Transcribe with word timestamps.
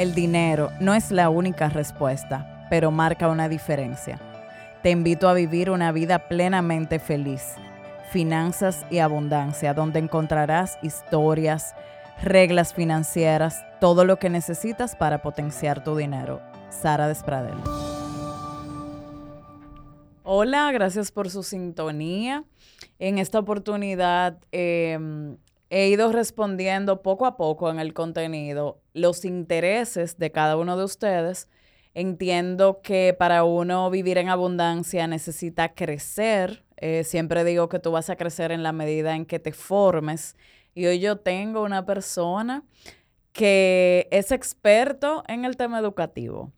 El 0.00 0.14
dinero 0.14 0.70
no 0.80 0.94
es 0.94 1.10
la 1.10 1.28
única 1.28 1.68
respuesta, 1.68 2.66
pero 2.70 2.90
marca 2.90 3.28
una 3.28 3.50
diferencia. 3.50 4.18
Te 4.82 4.88
invito 4.88 5.28
a 5.28 5.34
vivir 5.34 5.68
una 5.68 5.92
vida 5.92 6.26
plenamente 6.26 6.98
feliz. 6.98 7.56
Finanzas 8.10 8.86
y 8.90 9.00
abundancia, 9.00 9.74
donde 9.74 9.98
encontrarás 9.98 10.78
historias, 10.82 11.74
reglas 12.22 12.72
financieras, 12.72 13.62
todo 13.78 14.06
lo 14.06 14.18
que 14.18 14.30
necesitas 14.30 14.96
para 14.96 15.20
potenciar 15.20 15.84
tu 15.84 15.94
dinero. 15.94 16.40
Sara 16.70 17.06
Despradel. 17.06 17.58
Hola, 20.22 20.72
gracias 20.72 21.12
por 21.12 21.28
su 21.28 21.42
sintonía. 21.42 22.44
En 22.98 23.18
esta 23.18 23.38
oportunidad 23.38 24.38
em, 24.50 25.36
he 25.70 25.88
ido 25.88 26.10
respondiendo 26.12 27.00
poco 27.00 27.26
a 27.26 27.36
poco 27.36 27.70
en 27.70 27.78
el 27.78 27.94
contenido 27.94 28.82
los 28.92 29.24
intereses 29.24 30.18
de 30.18 30.32
cada 30.32 30.56
uno 30.56 30.76
de 30.76 30.84
ustedes. 30.84 31.48
Entiendo 31.94 32.80
que 32.82 33.14
para 33.18 33.44
uno 33.44 33.88
vivir 33.88 34.18
en 34.18 34.28
abundancia 34.28 35.06
necesita 35.06 35.74
crecer. 35.74 36.64
Eh, 36.76 37.04
siempre 37.04 37.44
digo 37.44 37.68
que 37.68 37.78
tú 37.78 37.92
vas 37.92 38.10
a 38.10 38.16
crecer 38.16 38.52
en 38.52 38.62
la 38.62 38.72
medida 38.72 39.14
en 39.14 39.26
que 39.26 39.38
te 39.38 39.52
formes. 39.52 40.36
Y 40.74 40.86
hoy 40.86 40.98
yo 40.98 41.18
tengo 41.18 41.62
una 41.62 41.86
persona 41.86 42.64
que 43.32 44.08
es 44.10 44.32
experto 44.32 45.22
en 45.28 45.44
el 45.44 45.56
tema 45.56 45.78
educativo. 45.78 46.52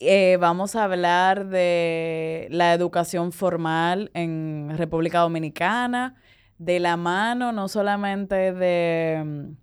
Eh, 0.00 0.38
vamos 0.40 0.76
a 0.76 0.84
hablar 0.84 1.46
de 1.48 2.48
la 2.50 2.72
educación 2.72 3.32
formal 3.32 4.10
en 4.14 4.72
República 4.76 5.20
Dominicana, 5.20 6.14
de 6.60 6.78
la 6.78 6.98
mano 6.98 7.52
no 7.52 7.68
solamente 7.68 8.52
de 8.52 9.22
mm, 9.24 9.56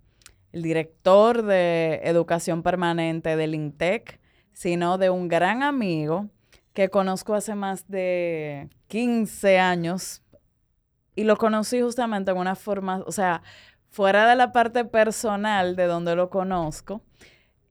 el 0.52 0.62
director 0.62 1.42
de 1.42 2.00
educación 2.02 2.64
permanente 2.64 3.36
del 3.36 3.54
INTEC, 3.54 4.20
sino 4.52 4.98
de 4.98 5.08
un 5.08 5.28
gran 5.28 5.62
amigo 5.62 6.28
que 6.72 6.88
conozco 6.88 7.34
hace 7.34 7.54
más 7.54 7.86
de 7.88 8.68
15 8.88 9.60
años. 9.60 10.22
Y 11.14 11.22
lo 11.22 11.36
conocí 11.36 11.80
justamente 11.80 12.32
en 12.32 12.36
una 12.36 12.56
forma, 12.56 13.04
o 13.06 13.12
sea, 13.12 13.42
fuera 13.90 14.28
de 14.28 14.34
la 14.34 14.50
parte 14.50 14.84
personal 14.84 15.76
de 15.76 15.84
donde 15.84 16.16
lo 16.16 16.30
conozco, 16.30 17.02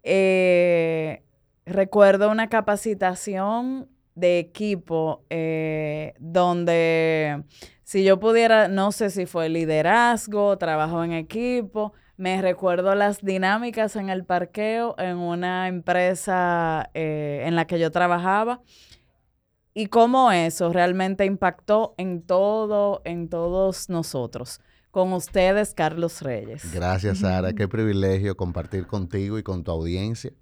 eh, 0.03 1.23
recuerdo 1.65 2.31
una 2.31 2.47
capacitación 2.47 3.89
de 4.15 4.39
equipo 4.39 5.25
eh, 5.29 6.13
donde 6.17 7.43
si 7.87 8.03
yo 8.03 8.19
pudiera, 8.19 8.67
no 8.67 8.91
sé 8.91 9.09
si 9.09 9.25
fue 9.25 9.47
liderazgo, 9.47 10.57
trabajo 10.57 11.05
en 11.05 11.13
equipo, 11.13 11.93
me 12.17 12.41
recuerdo 12.41 12.93
las 12.95 13.23
dinámicas 13.23 13.95
en 13.95 14.09
el 14.09 14.25
parqueo 14.25 14.93
en 14.97 15.15
una 15.15 15.69
empresa 15.69 16.89
eh, 16.93 17.45
en 17.45 17.55
la 17.55 17.65
que 17.65 17.79
yo 17.79 17.89
trabajaba 17.89 18.61
y 19.73 19.85
cómo 19.85 20.33
eso 20.33 20.73
realmente 20.73 21.23
impactó 21.23 21.95
en 21.97 22.23
todo, 22.23 23.01
en 23.05 23.29
todos 23.29 23.87
nosotros. 23.87 24.59
Con 24.91 25.13
ustedes, 25.13 25.73
Carlos 25.73 26.21
Reyes. 26.21 26.69
Gracias, 26.73 27.19
Sara. 27.19 27.53
Qué 27.53 27.69
privilegio 27.69 28.35
compartir 28.35 28.85
contigo 28.85 29.39
y 29.39 29.43
con 29.43 29.63
tu 29.63 29.71
audiencia. 29.71 30.33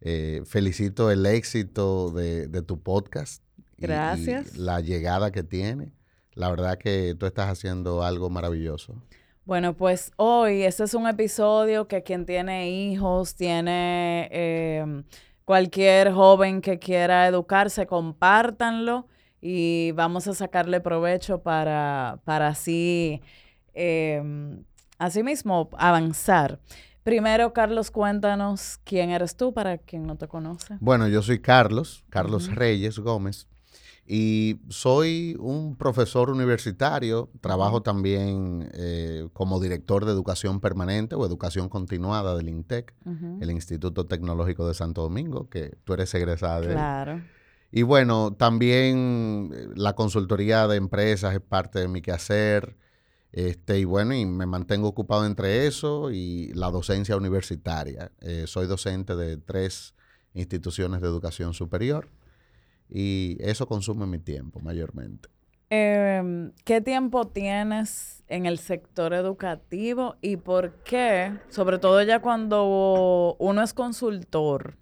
Eh, 0.00 0.44
felicito 0.46 1.10
el 1.10 1.26
éxito 1.26 2.10
de, 2.10 2.48
tu 2.62 2.82
podcast. 2.82 3.44
Gracias. 3.76 4.56
la 4.56 4.80
llegada 4.80 5.30
que 5.30 5.42
tiene. 5.42 5.99
La 6.34 6.50
verdad 6.50 6.78
que 6.78 7.14
tú 7.18 7.26
estás 7.26 7.48
haciendo 7.48 8.02
algo 8.02 8.30
maravilloso. 8.30 8.94
Bueno, 9.44 9.76
pues 9.76 10.12
hoy 10.16 10.62
este 10.62 10.84
es 10.84 10.94
un 10.94 11.08
episodio 11.08 11.88
que 11.88 12.02
quien 12.02 12.24
tiene 12.24 12.70
hijos, 12.70 13.34
tiene 13.34 14.28
em, 14.30 15.04
cualquier 15.44 16.12
joven 16.12 16.60
que 16.60 16.78
quiera 16.78 17.26
educarse, 17.26 17.86
compártanlo 17.86 19.08
y 19.40 19.92
vamos 19.92 20.28
a 20.28 20.34
sacarle 20.34 20.80
provecho 20.80 21.42
para, 21.42 22.20
para 22.24 22.48
así, 22.48 23.22
eh, 23.74 24.22
así 24.98 25.22
mismo 25.22 25.68
avanzar. 25.78 26.60
Primero, 27.02 27.52
Carlos, 27.54 27.90
cuéntanos 27.90 28.78
quién 28.84 29.10
eres 29.10 29.36
tú 29.36 29.54
para 29.54 29.78
quien 29.78 30.06
no 30.06 30.16
te 30.16 30.28
conoce. 30.28 30.76
Bueno, 30.80 31.08
yo 31.08 31.22
soy 31.22 31.40
Carlos, 31.40 32.04
Carlos 32.10 32.54
Reyes 32.54 32.98
Gómez, 32.98 33.48
y 34.06 34.60
soy 34.68 35.36
un 35.38 35.76
profesor 35.76 36.30
universitario. 36.30 37.30
Trabajo 37.40 37.82
también 37.82 38.68
eh, 38.74 39.28
como 39.32 39.60
director 39.60 40.04
de 40.04 40.12
educación 40.12 40.60
permanente 40.60 41.14
o 41.14 41.24
educación 41.24 41.68
continuada 41.68 42.36
del 42.36 42.48
INTEC, 42.48 42.92
el 43.40 43.50
Instituto 43.50 44.06
Tecnológico 44.06 44.66
de 44.66 44.74
Santo 44.74 45.02
Domingo, 45.02 45.48
que 45.48 45.76
tú 45.84 45.92
eres 45.92 46.12
egresada 46.14 46.60
de 46.60 46.72
Claro. 46.72 47.22
Y 47.70 47.82
bueno, 47.82 48.34
también 48.36 49.52
eh, 49.54 49.68
la 49.76 49.94
consultoría 49.94 50.66
de 50.66 50.76
empresas 50.76 51.32
es 51.32 51.40
parte 51.40 51.78
de 51.78 51.88
mi 51.88 52.02
quehacer. 52.02 52.76
Este, 53.32 53.78
y 53.78 53.84
bueno, 53.84 54.12
y 54.12 54.26
me 54.26 54.44
mantengo 54.44 54.88
ocupado 54.88 55.24
entre 55.24 55.68
eso 55.68 56.10
y 56.10 56.52
la 56.54 56.72
docencia 56.72 57.16
universitaria. 57.16 58.10
Eh, 58.20 58.46
soy 58.48 58.66
docente 58.66 59.14
de 59.14 59.36
tres 59.36 59.94
instituciones 60.34 61.00
de 61.00 61.06
educación 61.06 61.54
superior 61.54 62.08
y 62.90 63.36
eso 63.40 63.66
consume 63.66 64.06
mi 64.06 64.18
tiempo 64.18 64.60
mayormente. 64.60 65.28
Em, 65.70 66.52
¿Qué 66.64 66.80
tiempo 66.80 67.28
tienes 67.28 68.24
en 68.26 68.46
el 68.46 68.58
sector 68.58 69.14
educativo 69.14 70.16
y 70.20 70.36
por 70.36 70.82
qué, 70.82 71.38
sobre 71.48 71.78
todo 71.78 72.02
ya 72.02 72.20
cuando 72.20 73.36
uno 73.38 73.62
es 73.62 73.72
consultor, 73.72 74.76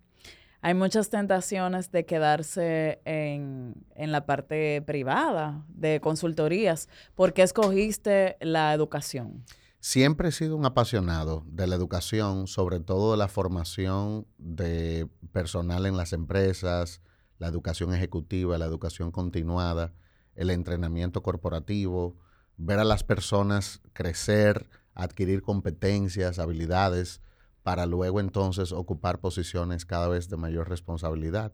hay 0.61 0.75
muchas 0.75 1.09
tentaciones 1.09 1.93
de 1.93 2.05
quedarse 2.05 3.01
en, 3.05 3.75
la 3.97 4.27
parte 4.27 4.83
privada 4.83 5.65
de 5.69 6.01
consultorías. 6.01 6.89
¿Por 7.15 7.33
qué 7.33 7.43
escogiste 7.43 8.37
la 8.41 8.75
educación? 8.75 9.45
Siempre 9.81 10.31
he 10.31 10.33
sido 10.33 10.57
un 10.57 10.67
apasionado 10.67 11.45
de 11.47 11.69
la 11.69 11.77
educación, 11.77 12.49
sobre 12.49 12.81
todo 12.81 13.13
de 13.13 13.19
la 13.19 13.29
formación 13.29 14.27
de 14.39 15.07
personal 15.31 15.87
en 15.87 15.97
las 15.97 16.13
empresas, 16.13 17.01
la 17.39 17.49
educación 17.49 17.95
ejecutiva, 17.95 18.59
la 18.59 18.67
educación 18.67 19.11
continuada, 19.11 19.93
el 20.35 20.51
entrenamiento 20.51 21.23
corporativo, 21.23 22.17
ver 22.57 22.79
a 22.79 22.85
las 22.85 23.05
personas 23.05 23.81
crecer, 23.93 24.69
adquirir 24.95 25.43
competencias, 25.43 26.39
habilidades, 26.39 27.21
para 27.63 27.87
luego 27.87 28.21
entonces 28.21 28.73
ocupar 28.73 29.21
posiciones 29.21 29.85
cada 29.85 30.09
vez 30.09 30.29
de 30.29 30.37
mayor 30.37 30.69
responsabilidad. 30.69 31.53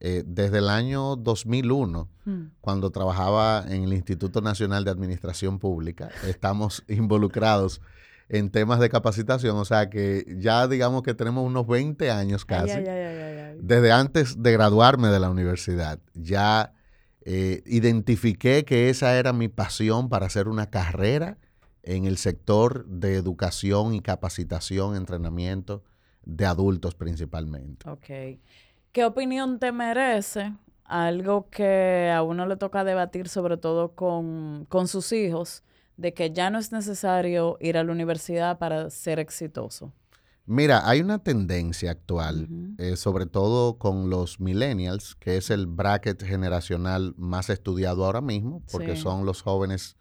Eh, 0.00 0.24
desde 0.26 0.58
el 0.58 0.68
año 0.68 1.16
2001, 1.16 2.10
hmm. 2.24 2.42
cuando 2.60 2.90
trabajaba 2.90 3.64
en 3.66 3.84
el 3.84 3.92
Instituto 3.94 4.40
Nacional 4.42 4.84
de 4.84 4.90
Administración 4.90 5.58
Pública, 5.58 6.10
estamos 6.26 6.84
involucrados 6.88 7.80
en 8.28 8.50
temas 8.50 8.80
de 8.80 8.88
capacitación, 8.88 9.56
o 9.56 9.64
sea 9.64 9.88
que 9.88 10.26
ya 10.38 10.66
digamos 10.66 11.02
que 11.02 11.14
tenemos 11.14 11.46
unos 11.46 11.66
20 11.66 12.10
años 12.10 12.44
casi, 12.44 12.72
desde 13.60 13.92
antes 13.92 14.42
de 14.42 14.52
graduarme 14.52 15.08
de 15.08 15.20
la 15.20 15.30
universidad, 15.30 15.98
ya 16.14 16.72
eh, 17.22 17.62
identifiqué 17.66 18.64
que 18.64 18.88
esa 18.88 19.18
era 19.18 19.32
mi 19.32 19.48
pasión 19.48 20.08
para 20.08 20.26
hacer 20.26 20.48
una 20.48 20.70
carrera 20.70 21.38
en 21.82 22.04
el 22.04 22.18
sector 22.18 22.84
de 22.86 23.14
educación 23.14 23.94
y 23.94 24.00
capacitación, 24.00 24.96
entrenamiento 24.96 25.82
de 26.24 26.46
adultos 26.46 26.94
principalmente. 26.94 27.88
Ok. 27.88 28.38
¿Qué 28.92 29.04
opinión 29.04 29.58
te 29.58 29.72
merece 29.72 30.52
algo 30.84 31.48
que 31.50 32.12
a 32.14 32.22
uno 32.22 32.46
le 32.46 32.56
toca 32.56 32.84
debatir 32.84 33.28
sobre 33.28 33.56
todo 33.56 33.94
con, 33.94 34.66
sus 34.86 35.12
hijos, 35.12 35.62
de 35.96 36.14
que 36.14 36.32
ya 36.32 36.50
no 36.50 36.58
es 36.58 36.72
necesario 36.72 37.56
ir 37.60 37.78
a 37.78 37.84
la 37.84 37.92
universidad 37.92 38.58
para 38.58 38.90
ser 38.90 39.18
exitoso? 39.18 39.92
Mira, 40.46 40.88
hay 40.88 41.00
una 41.00 41.18
tendencia 41.18 41.90
actual, 41.90 42.48
eh, 42.78 42.96
sobre 42.96 43.26
todo 43.26 43.78
con 43.78 44.10
los 44.10 44.38
millennials, 44.38 45.16
que 45.16 45.36
es 45.36 45.50
el 45.50 45.66
bracket 45.66 46.22
generacional 46.22 47.14
más 47.16 47.50
estudiado 47.50 48.04
ahora 48.04 48.20
mismo, 48.20 48.62
porque 48.70 48.94
son 48.94 49.26
los 49.26 49.42
jóvenes 49.42 49.96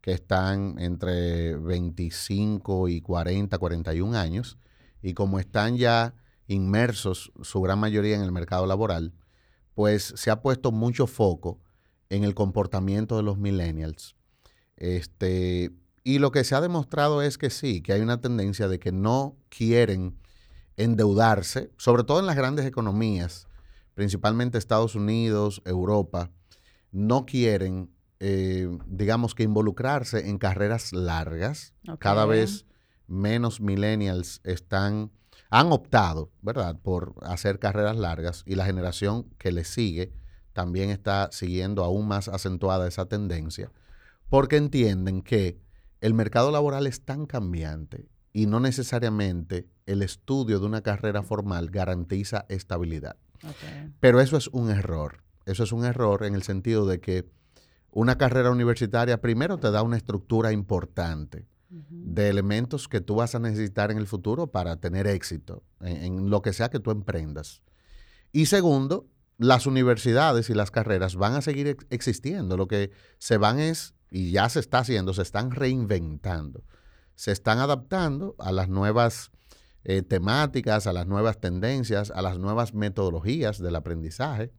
que 0.00 0.12
están 0.12 0.78
entre 0.78 1.56
25 1.56 2.88
y 2.88 3.02
40, 3.02 3.58
41 3.58 4.16
años, 4.16 4.58
y 5.02 5.12
como 5.12 5.38
están 5.38 5.76
ya 5.76 6.14
inmersos, 6.46 7.30
su 7.42 7.60
gran 7.60 7.78
mayoría 7.78 8.16
en 8.16 8.22
el 8.22 8.32
mercado 8.32 8.66
laboral, 8.66 9.12
pues 9.74 10.14
se 10.16 10.30
ha 10.30 10.40
puesto 10.40 10.72
mucho 10.72 11.06
foco 11.06 11.60
en 12.08 12.24
el 12.24 12.34
comportamiento 12.34 13.18
de 13.18 13.24
los 13.24 13.36
millennials. 13.36 14.16
Este, 14.76 15.70
y 16.04 16.18
lo 16.18 16.32
que 16.32 16.44
se 16.44 16.54
ha 16.54 16.60
demostrado 16.60 17.22
es 17.22 17.38
que 17.38 17.50
sí, 17.50 17.82
que 17.82 17.92
hay 17.92 18.00
una 18.00 18.20
tendencia 18.20 18.68
de 18.68 18.78
que 18.78 18.92
no 18.92 19.36
quieren 19.48 20.18
endeudarse, 20.76 21.70
sobre 21.76 22.04
todo 22.04 22.20
en 22.20 22.26
las 22.26 22.36
grandes 22.36 22.66
economías, 22.66 23.46
principalmente 23.94 24.58
Estados 24.58 24.94
Unidos, 24.94 25.62
Europa, 25.64 26.30
no 26.90 27.24
quieren 27.26 27.90
eh, 28.24 28.68
digamos 28.86 29.34
que 29.34 29.42
involucrarse 29.42 30.28
en 30.28 30.38
carreras 30.38 30.92
largas. 30.92 31.74
Cada 31.98 32.24
vez 32.24 32.66
menos 33.08 33.60
millennials 33.60 34.40
están 34.44 35.10
han 35.50 35.72
optado, 35.72 36.30
¿verdad?, 36.40 36.78
por 36.80 37.14
hacer 37.22 37.58
carreras 37.58 37.96
largas 37.96 38.44
y 38.46 38.54
la 38.54 38.64
generación 38.64 39.24
que 39.38 39.50
le 39.50 39.64
sigue 39.64 40.12
también 40.52 40.90
está 40.90 41.30
siguiendo 41.32 41.82
aún 41.82 42.06
más 42.06 42.28
acentuada 42.28 42.86
esa 42.86 43.06
tendencia, 43.06 43.72
porque 44.30 44.56
entienden 44.56 45.20
que 45.20 45.58
el 46.02 46.14
mercado 46.14 46.50
laboral 46.50 46.86
es 46.86 47.00
tan 47.00 47.26
cambiante 47.26 48.08
y 48.32 48.46
no 48.46 48.60
necesariamente 48.60 49.68
el 49.86 50.02
estudio 50.02 50.58
de 50.58 50.66
una 50.66 50.82
carrera 50.82 51.22
formal 51.22 51.70
garantiza 51.70 52.44
estabilidad. 52.48 53.16
Pero 54.00 54.20
eso 54.20 54.36
es 54.36 54.48
un 54.48 54.70
error. 54.70 55.22
Eso 55.46 55.62
es 55.62 55.72
un 55.72 55.84
error 55.84 56.24
en 56.24 56.34
el 56.34 56.42
sentido 56.42 56.86
de 56.86 57.00
que 57.00 57.28
una 57.92 58.18
carrera 58.18 58.50
universitaria 58.50 59.20
primero 59.20 59.58
te 59.58 59.70
da 59.70 59.82
una 59.82 59.96
estructura 59.96 60.52
importante 60.52 61.46
de 61.88 62.28
elementos 62.28 62.86
que 62.86 63.00
tú 63.00 63.14
vas 63.14 63.34
a 63.34 63.38
necesitar 63.38 63.90
en 63.90 63.96
el 63.96 64.06
futuro 64.06 64.48
para 64.48 64.76
tener 64.76 65.06
éxito 65.06 65.62
en, 65.80 66.28
lo 66.28 66.42
que 66.42 66.52
sea 66.52 66.68
que 66.68 66.80
tú 66.80 66.90
emprendas. 66.90 67.62
Y 68.32 68.46
segundo, 68.46 69.06
las 69.38 69.66
universidades 69.66 70.50
y 70.50 70.54
las 70.54 70.70
carreras 70.70 71.16
van 71.16 71.34
a 71.34 71.42
seguir 71.42 71.78
existiendo. 71.90 72.56
Lo 72.56 72.66
que 72.66 72.90
se 73.18 73.38
van 73.38 73.58
es, 73.58 73.94
y 74.12 74.30
ya 74.30 74.48
se 74.48 74.60
está 74.60 74.78
haciendo, 74.78 75.14
se 75.14 75.22
están 75.22 75.50
reinventando. 75.50 76.64
Se 77.14 77.32
están 77.32 77.58
adaptando 77.58 78.36
a 78.38 78.52
las 78.52 78.68
nuevas 78.68 79.30
eh, 79.84 80.02
temáticas, 80.02 80.86
a 80.86 80.92
las 80.92 81.06
nuevas 81.06 81.40
tendencias, 81.40 82.10
a 82.10 82.22
las 82.22 82.38
nuevas 82.38 82.74
metodologías 82.74 83.58
del 83.58 83.76
aprendizaje. 83.76 84.52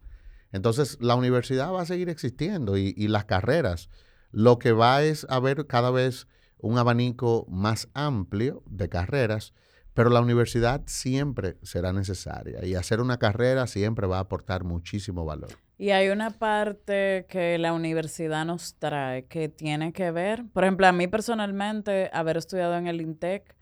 Entonces, 0.52 0.98
la 1.00 1.16
universidad 1.16 1.72
va 1.72 1.82
a 1.82 1.86
seguir 1.86 2.10
existiendo 2.10 2.78
y, 2.78 2.94
y 2.98 3.08
las 3.08 3.26
carreras. 3.26 3.90
Lo 4.32 4.60
que 4.60 4.72
va 4.72 5.04
es 5.04 5.26
a 5.30 5.40
ver 5.40 5.68
cada 5.68 5.92
vez 5.92 6.28
un 6.58 6.78
abanico 6.78 7.46
más 7.50 7.90
amplio 7.94 8.64
de 8.66 8.90
carreras, 8.90 9.54
pero 9.94 10.10
la 10.10 10.22
universidad 10.22 10.81
siempre 10.86 11.57
será 11.62 11.94
necesaria 11.94 12.66
y 12.66 12.75
hacer 12.75 13.00
una 13.00 13.18
carrera 13.18 13.68
siempre 13.68 14.07
va 14.07 14.18
a 14.18 14.22
aportar 14.22 14.63
muchísimo 14.63 15.25
valor. 15.25 15.51
Y 15.78 15.90
hay 15.90 16.10
una 16.10 16.30
parte 16.31 17.25
que 17.30 17.57
la 17.57 17.74
universidad 17.74 18.45
nos 18.45 18.75
trae 18.75 19.25
que 19.25 19.50
tiene 19.50 19.92
que 19.92 20.12
ver, 20.12 20.45
por 20.54 20.63
ejemplo, 20.63 20.88
a 20.88 20.92
mí 20.92 21.07
personalmente, 21.07 22.10
haber 22.13 22.38
estudiado 22.38 22.75
en 22.78 22.88
el 22.88 23.01
INTEC, 23.01 23.56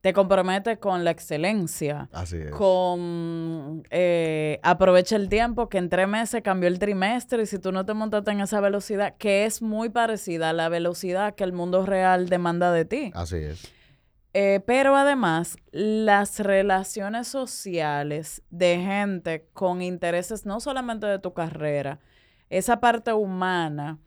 te 0.00 0.12
compromete 0.12 0.78
con 0.78 1.04
la 1.04 1.10
excelencia. 1.10 2.08
Así 2.12 2.36
es. 2.36 2.50
Con 2.50 3.82
eh, 3.90 4.60
aprovecha 4.62 5.16
el 5.16 5.28
tiempo, 5.28 5.68
que 5.68 5.78
en 5.78 5.88
tres 5.88 6.06
meses 6.06 6.42
cambió 6.42 6.68
el 6.68 6.78
trimestre 6.78 7.42
y 7.42 7.46
si 7.46 7.58
tú 7.58 7.72
no 7.72 7.84
te 7.84 7.94
montaste 7.94 8.30
en 8.30 8.40
esa 8.40 8.60
velocidad, 8.60 9.16
que 9.18 9.44
es 9.44 9.60
muy 9.60 9.88
parecida 9.88 10.50
a 10.50 10.52
la 10.52 10.68
velocidad 10.68 11.34
que 11.34 11.44
el 11.44 11.52
mundo 11.52 11.84
real 11.84 12.28
demanda 12.28 12.72
de 12.72 12.84
ti. 12.84 13.10
Así 13.14 13.36
es. 13.36 13.77
Eh, 14.40 14.60
pero 14.64 14.94
además, 14.94 15.56
las 15.72 16.38
relaciones 16.38 17.26
sociales 17.26 18.40
de 18.50 18.78
gente 18.78 19.48
con 19.52 19.82
intereses 19.82 20.46
no 20.46 20.60
solamente 20.60 21.08
de 21.08 21.18
tu 21.18 21.32
carrera, 21.32 21.98
esa 22.48 22.78
parte 22.78 23.12
humana 23.12 23.98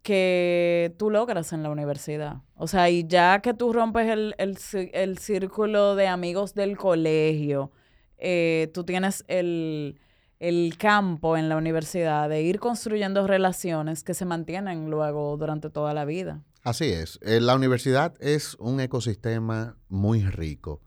que 0.00 0.94
tú 0.96 1.10
logras 1.10 1.52
en 1.52 1.62
la 1.62 1.68
universidad. 1.68 2.36
O 2.56 2.66
sea, 2.66 2.88
y 2.88 3.06
ya 3.06 3.40
que 3.40 3.52
tú 3.52 3.74
rompes 3.74 4.08
el, 4.08 5.18
círculo 5.18 5.96
de 5.96 6.08
amigos 6.08 6.54
del 6.54 6.78
colegio, 6.78 7.70
eh, 8.16 8.70
tú 8.72 8.84
tienes 8.84 9.22
el, 9.28 10.00
el 10.40 10.78
campo 10.78 11.36
en 11.36 11.50
la 11.50 11.58
universidad 11.58 12.30
de 12.30 12.40
ir 12.40 12.58
construyendo 12.58 13.26
relaciones 13.26 14.02
que 14.02 14.14
se 14.14 14.24
mantienen 14.24 14.88
luego 14.88 15.36
durante 15.36 15.68
toda 15.68 15.92
la 15.92 16.06
vida. 16.06 16.40
Así 16.64 16.86
es. 16.86 17.18
Eh, 17.20 17.40
la 17.42 17.54
universidad 17.54 18.14
es 18.20 18.56
un 18.58 18.80
ecosistema 18.80 19.76
muy 19.90 20.22
rico, 20.22 20.80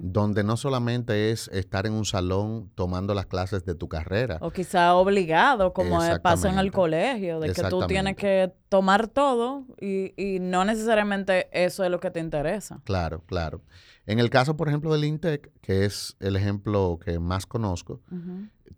donde 0.00 0.44
no 0.44 0.56
solamente 0.56 1.32
es 1.32 1.48
estar 1.48 1.86
en 1.86 1.92
un 1.92 2.04
salón 2.04 2.70
tomando 2.76 3.14
las 3.14 3.26
clases 3.26 3.64
de 3.64 3.74
tu 3.74 3.88
carrera. 3.88 4.38
O 4.40 4.52
quizá 4.52 4.94
obligado, 4.94 5.72
como 5.72 5.98
pasa 6.22 6.48
en 6.48 6.60
el 6.60 6.70
colegio, 6.70 7.40
de 7.40 7.52
que 7.52 7.64
tú 7.64 7.84
tienes 7.88 8.14
que 8.14 8.54
tomar 8.68 9.08
todo 9.08 9.66
y, 9.80 10.38
no 10.40 10.64
necesariamente 10.64 11.48
eso 11.52 11.82
es 11.82 11.90
lo 11.90 11.98
que 11.98 12.12
te 12.12 12.20
interesa. 12.20 12.80
Claro, 12.84 13.24
claro. 13.26 13.60
En 14.06 14.20
el 14.20 14.30
caso, 14.30 14.56
por 14.56 14.68
ejemplo, 14.68 14.92
del 14.92 15.04
INTEC, 15.04 15.50
que 15.60 15.84
es 15.84 16.16
el 16.20 16.36
ejemplo 16.36 17.00
que 17.04 17.18
más 17.18 17.44
conozco, 17.44 18.00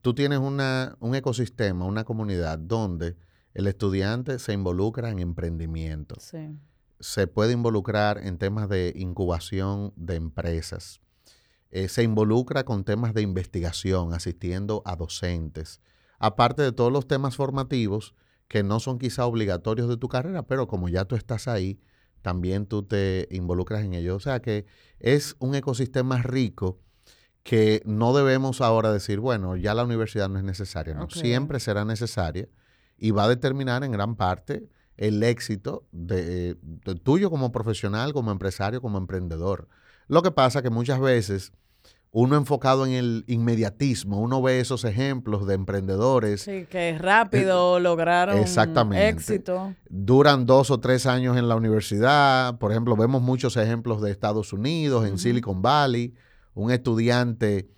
tú 0.01 0.15
tienes 0.15 0.39
una, 0.39 0.97
un 1.01 1.15
ecosistema, 1.15 1.85
una 1.85 2.05
comunidad 2.05 2.59
donde 2.59 3.15
el 3.57 3.69
estudiante 3.69 4.39
se 4.39 4.53
involucra 4.53 5.09
en 5.09 5.19
emprendimiento. 5.19 6.17
Se 7.01 7.27
puede 7.27 7.55
involucrar 7.55 8.19
en 8.19 8.37
temas 8.37 8.69
de 8.69 8.93
incubación 8.95 9.95
de 9.97 10.17
empresas. 10.17 11.01
Eh, 11.71 11.89
se 11.89 12.03
involucra 12.03 12.65
con 12.65 12.85
temas 12.85 13.15
de 13.15 13.23
investigación, 13.23 14.13
asistiendo 14.13 14.83
a 14.85 14.95
docentes. 14.95 15.81
Aparte 16.19 16.61
de 16.61 16.73
todos 16.73 16.93
los 16.93 17.09
temas 17.09 17.37
formativos 17.37 18.15
que 18.47 18.63
no 18.63 18.79
son 18.79 18.99
quizá 18.99 19.25
obligatorios 19.25 19.89
de 19.89 19.97
tu 19.97 20.11
carrera, 20.11 20.43
pero 20.43 20.69
como 20.69 20.91
ya 20.91 21.07
tú 21.07 21.17
estás 21.17 21.49
ahí, 21.49 21.81
también 22.21 22.67
tú 22.67 22.83
te 22.83 23.27
involucras 23.31 23.85
en 23.85 23.95
ello. 23.95 24.17
O 24.17 24.21
sea 24.21 24.43
que 24.43 24.67
es 24.99 25.35
un 25.39 25.55
ecosistema 25.55 26.21
rico 26.21 26.79
que 27.43 27.81
no 27.87 28.15
debemos 28.15 28.61
ahora 28.61 28.93
decir, 28.93 29.19
bueno, 29.19 29.57
ya 29.57 29.73
la 29.73 29.85
universidad 29.85 30.29
no 30.29 30.37
es 30.37 30.45
necesaria. 30.45 30.93
No, 30.93 31.09
siempre 31.09 31.59
será 31.59 31.87
necesaria 31.87 32.51
y 32.99 33.11
va 33.11 33.25
a 33.25 33.29
determinar 33.29 33.85
en 33.85 33.93
gran 33.93 34.17
parte 34.17 34.69
el 34.97 35.23
éxito 35.23 35.85
de, 35.93 36.57
tuyo 37.03 37.31
como 37.31 37.53
profesional, 37.53 38.13
como 38.13 38.31
empresario, 38.31 38.81
como 38.81 38.99
emprendedor. 38.99 39.69
Lo 40.09 40.23
que 40.23 40.31
pasa 40.31 40.63
que 40.63 40.71
muchas 40.71 41.01
veces 41.01 41.53
uno 42.13 42.37
enfocado 42.37 42.87
en 42.87 42.93
el 42.93 43.25
inmediatismo, 43.27 44.21
uno 44.21 44.41
ve 44.41 44.61
esos 44.61 44.85
ejemplos 44.85 45.47
de 45.47 45.55
emprendedores. 45.55 46.43
Sí, 46.43 46.67
que 46.71 46.97
rápido 46.97 47.79
lograron 47.79 48.39
éxito. 48.95 49.75
Duran 49.91 50.47
dos 50.47 50.71
o 50.71 50.81
tres 50.81 51.05
años 51.05 51.37
en 51.37 51.47
la 51.47 51.57
universidad. 51.57 52.59
Por 52.59 52.71
ejemplo, 52.71 52.97
vemos 52.97 53.21
muchos 53.21 53.59
ejemplos 53.59 54.01
de 54.01 54.11
Estados 54.11 54.55
Unidos, 54.55 55.07
en 55.07 55.19
Silicon 55.19 55.61
Valley. 55.61 56.15
Un 56.55 56.71
estudiante 56.71 57.69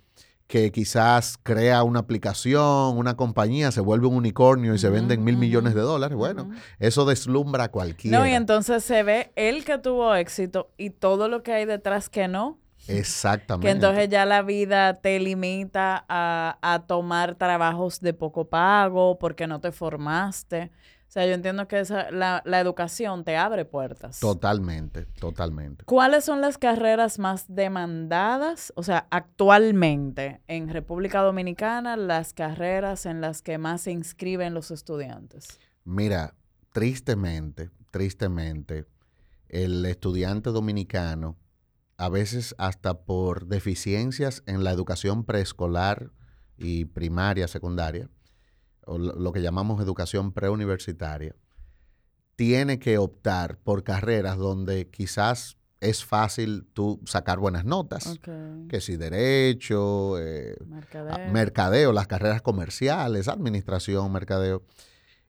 que 0.49 0.71
quizás 0.71 1.37
crea 1.43 1.83
una 1.83 1.99
aplicación, 1.99 2.97
una 2.97 3.15
compañía, 3.15 3.71
se 3.71 3.81
vuelve 3.81 4.07
un 4.07 4.15
unicornio 4.15 4.73
y 4.73 4.79
se 4.79 4.89
venden 4.89 5.23
mil 5.23 5.37
millones 5.37 5.75
de 5.75 5.81
dólares. 5.81 6.17
Bueno, 6.17 6.49
eso 6.79 7.05
deslumbra 7.05 7.65
a 7.65 7.67
cualquiera. 7.69 8.17
No, 8.17 8.25
y 8.25 8.31
entonces 8.31 8.83
se 8.83 9.03
ve 9.03 9.31
el 9.35 9.63
que 9.63 9.77
tuvo 9.77 10.15
éxito 10.15 10.71
y 10.75 10.89
todo 10.89 11.27
lo 11.27 11.43
que 11.43 11.53
hay 11.53 11.65
detrás 11.65 12.09
que 12.09 12.27
no. 12.27 12.57
Exactamente. 12.87 13.67
Que 13.67 13.71
entonces 13.71 14.09
ya 14.09 14.25
la 14.25 14.41
vida 14.41 14.95
te 14.95 15.19
limita 15.19 16.03
a, 16.09 16.57
a 16.63 16.79
tomar 16.79 17.35
trabajos 17.35 18.01
de 18.01 18.15
poco 18.15 18.49
pago 18.49 19.19
porque 19.19 19.45
no 19.45 19.61
te 19.61 19.71
formaste. 19.71 20.71
O 21.09 21.11
sea, 21.11 21.25
yo 21.25 21.33
entiendo 21.33 21.67
que 21.67 21.79
esa, 21.79 22.11
la, 22.11 22.43
educación 22.59 23.23
te 23.23 23.35
abre 23.35 23.65
puertas. 23.65 24.19
Totalmente, 24.19 25.05
totalmente. 25.05 25.83
¿Cuáles 25.85 26.23
son 26.23 26.39
las 26.39 26.59
carreras 26.59 27.17
más 27.17 27.45
demandadas? 27.47 28.71
O 28.75 28.83
sea, 28.83 29.07
actualmente 29.09 30.39
en 30.45 30.69
República 30.69 31.21
Dominicana, 31.21 31.97
las 31.97 32.33
carreras 32.33 33.07
en 33.07 33.21
las 33.21 33.41
que 33.41 33.57
más 33.57 33.81
se 33.81 33.91
inscriben 33.91 34.53
los 34.53 34.69
estudiantes. 34.69 35.47
Mira, 35.83 36.35
tristemente, 36.73 37.71
tristemente, 37.89 38.85
el 39.47 39.83
estudiante 39.87 40.51
dominicano, 40.51 41.39
a 41.97 42.09
veces 42.09 42.53
hasta 42.59 42.99
por 42.99 43.47
deficiencias 43.47 44.43
en 44.45 44.63
la 44.63 44.69
educación 44.69 45.23
preescolar 45.23 46.11
y 46.55 46.85
primaria, 46.85 47.47
secundaria, 47.47 48.11
o 48.89 48.97
lo 48.97 49.31
que 49.31 49.41
llamamos 49.41 49.81
educación 49.81 50.31
preuniversitaria, 50.31 51.35
tiene 52.35 52.79
que 52.79 52.97
optar 52.97 53.57
por 53.57 53.83
carreras 53.83 54.37
donde 54.37 54.89
quizás 54.89 55.57
es 55.79 56.03
fácil 56.03 56.65
tú 56.73 56.99
sacar 57.05 57.39
buenas 57.39 57.65
notas, 57.65 58.19
que 58.67 58.81
si 58.81 58.97
derecho, 58.97 60.17
eh, 60.19 60.57
mercadeo. 61.31 61.93
las 61.93 62.07
carreras 62.07 62.41
comerciales, 62.41 63.27
administración, 63.27 64.11
mercadeo. 64.11 64.63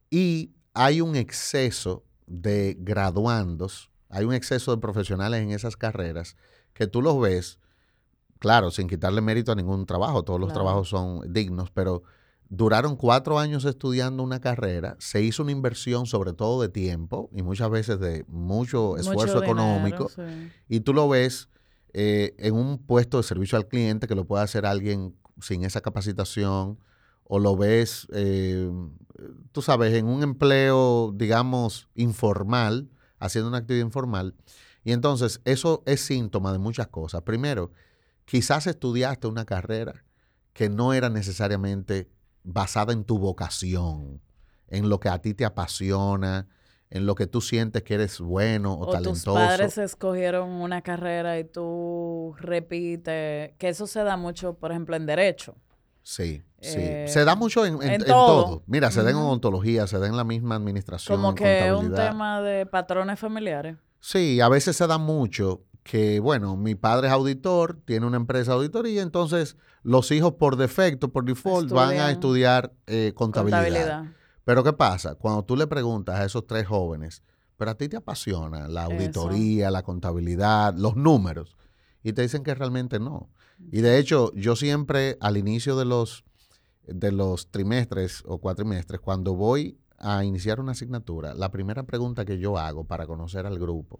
Y 0.09 0.51
hay 0.73 1.01
un 1.01 1.15
exceso 1.15 2.03
de 2.27 2.75
graduandos, 2.79 3.91
hay 4.09 4.25
un 4.25 4.33
exceso 4.33 4.71
de 4.71 4.81
profesionales 4.81 5.41
en 5.41 5.51
esas 5.51 5.77
carreras 5.77 6.35
que 6.73 6.87
tú 6.87 7.01
los 7.01 7.19
ves, 7.21 7.59
claro, 8.39 8.71
sin 8.71 8.87
quitarle 8.87 9.21
mérito 9.21 9.51
a 9.51 9.55
ningún 9.55 9.85
trabajo, 9.85 10.23
todos 10.23 10.39
los 10.39 10.51
trabajos 10.51 10.89
son 10.89 11.21
dignos, 11.31 11.71
pero 11.71 12.03
duraron 12.51 12.97
cuatro 12.97 13.39
años 13.39 13.63
estudiando 13.63 14.23
una 14.23 14.41
carrera, 14.41 14.97
se 14.99 15.21
hizo 15.21 15.41
una 15.41 15.53
inversión 15.53 16.05
sobre 16.05 16.33
todo 16.33 16.61
de 16.61 16.67
tiempo 16.67 17.29
y 17.33 17.43
muchas 17.43 17.69
veces 17.69 17.97
de 18.01 18.25
mucho 18.27 18.97
esfuerzo 18.97 19.41
económico, 19.41 20.11
y 20.67 20.81
tú 20.81 20.93
lo 20.93 21.07
ves 21.07 21.47
eh, 21.93 22.35
en 22.37 22.53
un 22.53 22.77
puesto 22.77 23.15
de 23.15 23.23
servicio 23.23 23.57
al 23.57 23.69
cliente 23.69 24.05
que 24.05 24.15
lo 24.15 24.25
puede 24.25 24.43
hacer 24.43 24.65
alguien 24.65 25.15
sin 25.39 25.63
esa 25.63 25.79
capacitación, 25.79 26.77
o 27.23 27.39
lo 27.39 27.55
ves, 27.55 28.07
eh, 28.11 28.69
tú 29.53 29.61
sabes, 29.61 29.93
en 29.93 30.07
un 30.07 30.21
empleo, 30.21 31.13
digamos, 31.15 31.87
informal, 31.95 32.89
haciendo 33.19 33.47
una 33.47 33.59
actividad 33.59 33.85
informal. 33.85 34.35
Y 34.83 34.91
entonces 34.91 35.39
eso 35.45 35.83
es 35.85 36.01
síntoma 36.01 36.51
de 36.51 36.59
muchas 36.59 36.87
cosas. 36.87 37.21
Primero, 37.21 37.71
quizás 38.25 38.67
estudiaste 38.67 39.27
una 39.27 39.45
carrera 39.45 40.03
que 40.51 40.67
no 40.67 40.91
era 40.91 41.09
necesariamente 41.09 42.09
basada 42.43 42.93
en 42.93 43.03
tu 43.03 43.17
vocación, 43.19 44.21
en 44.67 44.89
lo 44.89 44.99
que 44.99 45.09
a 45.09 45.19
ti 45.19 45.33
te 45.33 45.45
apasiona, 45.45 46.47
en 46.89 47.05
lo 47.05 47.15
que 47.15 47.27
tú 47.27 47.39
sientes 47.41 47.83
que 47.83 47.93
eres 47.93 48.19
bueno 48.19 48.73
o, 48.73 48.87
O 48.87 48.91
talentoso. 48.91 49.23
tus 49.23 49.33
padres 49.33 49.77
escogieron 49.77 50.49
una 50.49 50.81
carrera 50.81 51.39
y 51.39 51.43
tú 51.45 52.35
repites, 52.37 53.51
que 53.57 53.69
eso 53.69 53.87
se 53.87 54.03
da 54.03 54.17
mucho, 54.17 54.53
por 54.55 54.71
ejemplo, 54.71 54.95
en 54.95 55.05
derecho. 55.05 55.55
Sí, 56.03 56.43
sí. 56.59 56.79
Eh, 56.79 57.05
se 57.07 57.23
da 57.25 57.35
mucho 57.35 57.65
en, 57.65 57.75
en- 57.75 57.83
en 57.83 58.01
en 58.01 58.07
todo. 58.07 58.25
todo. 58.45 58.63
Mira, 58.65 58.89
se 58.91 59.03
da 59.03 59.11
en 59.11 59.17
Ujú. 59.17 59.27
ontología, 59.27 59.85
se 59.87 59.99
da 59.99 60.07
en 60.07 60.17
la 60.17 60.23
misma 60.23 60.55
administración, 60.55 61.15
Como 61.15 61.35
que 61.35 61.65
es 61.67 61.73
un 61.73 61.93
tema 61.93 62.41
de 62.41 62.65
patrones 62.65 63.19
familiares. 63.19 63.77
Sí, 63.99 64.41
a 64.41 64.49
veces 64.49 64.75
se 64.75 64.87
da 64.87 64.97
mucho 64.97 65.61
que, 65.83 66.19
bueno, 66.19 66.57
mi 66.57 66.75
padre 66.75 67.07
es 67.07 67.13
auditor, 67.13 67.79
tiene 67.85 68.05
una 68.05 68.17
empresa 68.17 68.51
de 68.51 68.57
auditoría, 68.57 69.01
entonces 69.01 69.57
los 69.83 70.11
hijos 70.11 70.33
por 70.33 70.55
defecto, 70.55 71.11
por 71.11 71.25
default, 71.25 71.71
van 71.71 71.97
a 71.97 72.11
estudiar 72.11 72.73
eh, 72.87 73.13
contabilidad. 73.15 73.63
Contabilidad. 73.63 74.05
Pero 74.43 74.63
¿qué 74.63 74.73
pasa? 74.73 75.15
Cuando 75.15 75.43
tú 75.43 75.55
le 75.55 75.67
preguntas 75.67 76.19
a 76.19 76.25
esos 76.25 76.45
tres 76.45 76.67
jóvenes, 76.67 77.23
pero 77.57 77.71
a 77.71 77.75
ti 77.75 77.89
te 77.89 77.97
apasiona 77.97 78.67
la 78.67 78.85
Eso. 78.85 78.93
auditoría, 78.93 79.71
la 79.71 79.83
contabilidad, 79.83 80.73
los 80.75 80.95
números, 80.95 81.57
y 82.03 82.13
te 82.13 82.23
dicen 82.23 82.43
que 82.43 82.53
realmente 82.55 82.99
no. 82.99 83.29
Y 83.71 83.81
de 83.81 83.99
hecho, 83.99 84.31
yo 84.33 84.55
siempre 84.55 85.17
al 85.19 85.37
inicio 85.37 85.75
de 85.77 85.85
los, 85.85 86.23
de 86.87 87.11
los 87.11 87.51
trimestres 87.51 88.23
o 88.25 88.39
cuatrimestres, 88.39 88.99
cuando 88.99 89.35
voy 89.35 89.77
a 89.99 90.23
iniciar 90.23 90.59
una 90.59 90.71
asignatura, 90.71 91.35
la 91.35 91.51
primera 91.51 91.83
pregunta 91.83 92.25
que 92.25 92.39
yo 92.39 92.57
hago 92.57 92.85
para 92.85 93.05
conocer 93.05 93.45
al 93.45 93.59
grupo 93.59 93.99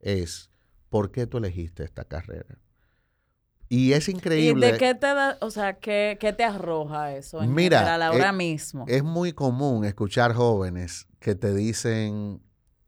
es, 0.00 0.50
¿por 0.88 1.10
qué 1.10 1.26
tú 1.26 1.38
elegiste 1.38 1.84
esta 1.84 2.04
carrera? 2.04 2.58
Y 3.70 3.92
es 3.92 4.08
¿Y 4.08 4.12
increíble. 4.12 4.72
de 4.72 4.78
qué 4.78 4.94
te 4.94 5.06
da, 5.06 5.36
o 5.42 5.50
sea, 5.50 5.78
qué, 5.78 6.16
qué 6.18 6.32
te 6.32 6.42
arroja 6.44 7.14
eso 7.14 7.42
en 7.42 7.54
Mira, 7.54 7.80
general 7.80 8.02
ahora 8.02 8.30
eh, 8.30 8.32
mismo? 8.32 8.84
Es 8.88 9.02
muy 9.04 9.32
común 9.32 9.84
escuchar 9.84 10.32
jóvenes 10.32 11.06
que 11.20 11.34
te 11.34 11.54
dicen, 11.54 12.40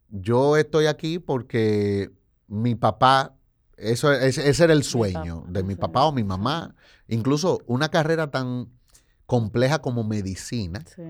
yo 0.08 0.56
estoy 0.56 0.86
aquí 0.86 1.18
porque 1.18 2.10
mi 2.46 2.74
papá, 2.76 3.36
eso, 3.76 4.10
ese, 4.12 4.48
ese 4.48 4.64
era 4.64 4.72
el 4.72 4.82
sueño 4.82 5.44
de 5.48 5.62
mi 5.62 5.74
sí, 5.74 5.80
papá 5.80 6.04
o 6.06 6.12
mi 6.12 6.24
mamá. 6.24 6.74
Incluso 7.08 7.58
una 7.66 7.90
carrera 7.90 8.30
tan 8.30 8.70
compleja 9.26 9.80
como 9.80 10.02
medicina, 10.02 10.82
Sí. 10.86 11.02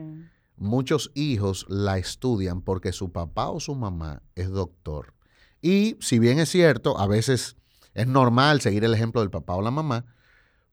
muchos 0.56 1.12
hijos 1.14 1.64
la 1.68 1.96
estudian 1.98 2.60
porque 2.62 2.92
su 2.92 3.12
papá 3.12 3.50
o 3.50 3.60
su 3.60 3.74
mamá 3.76 4.22
es 4.34 4.50
doctor. 4.50 5.14
Y 5.60 5.96
si 6.00 6.18
bien 6.18 6.38
es 6.38 6.48
cierto, 6.48 6.98
a 6.98 7.06
veces 7.06 7.56
es 7.94 8.06
normal 8.06 8.60
seguir 8.60 8.84
el 8.84 8.94
ejemplo 8.94 9.20
del 9.20 9.30
papá 9.30 9.54
o 9.54 9.62
la 9.62 9.70
mamá, 9.70 10.06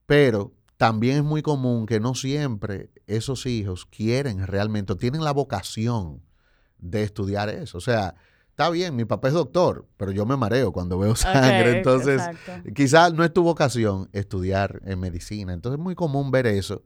pero 0.06 0.54
también 0.78 1.18
es 1.18 1.24
muy 1.24 1.42
común 1.42 1.86
que 1.86 2.00
no 2.00 2.16
siempre 2.16 2.92
esos 3.08 3.46
hijos 3.46 3.86
quieren 3.86 4.46
realmente, 4.46 4.94
o 4.94 4.98
tienen 4.98 5.24
la 5.24 5.34
vocación 5.34 6.22
de 6.78 7.04
estudiar 7.04 7.50
eso. 7.50 7.80
O 7.80 7.82
sea, 7.82 8.16
está 8.50 8.70
bien, 8.70 8.96
mi 8.96 9.06
papá 9.06 9.30
es 9.30 9.34
doctor, 9.34 9.88
pero 9.98 10.12
yo 10.12 10.26
me 10.26 10.38
mareo 10.38 10.72
cuando 10.72 11.00
veo 11.00 11.16
sangre, 11.16 11.78
entonces 11.78 12.22
quizás 12.76 13.14
no 13.14 13.24
es 13.24 13.34
tu 13.34 13.44
vocación 13.44 14.10
estudiar 14.14 14.82
en 14.86 15.00
medicina. 15.00 15.54
Entonces 15.54 15.80
es 15.80 15.84
muy 15.84 15.96
común 15.96 16.32
ver 16.32 16.48
eso. 16.48 16.84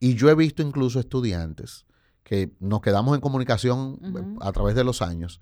Y 0.00 0.14
yo 0.14 0.30
he 0.30 0.34
visto 0.34 0.62
incluso 0.62 1.00
estudiantes 1.00 1.86
que 2.22 2.52
nos 2.60 2.80
quedamos 2.80 3.14
en 3.14 3.20
comunicación 3.20 3.98
eh, 4.02 4.36
a 4.40 4.52
través 4.52 4.74
de 4.74 4.84
los 4.84 5.02
años, 5.02 5.40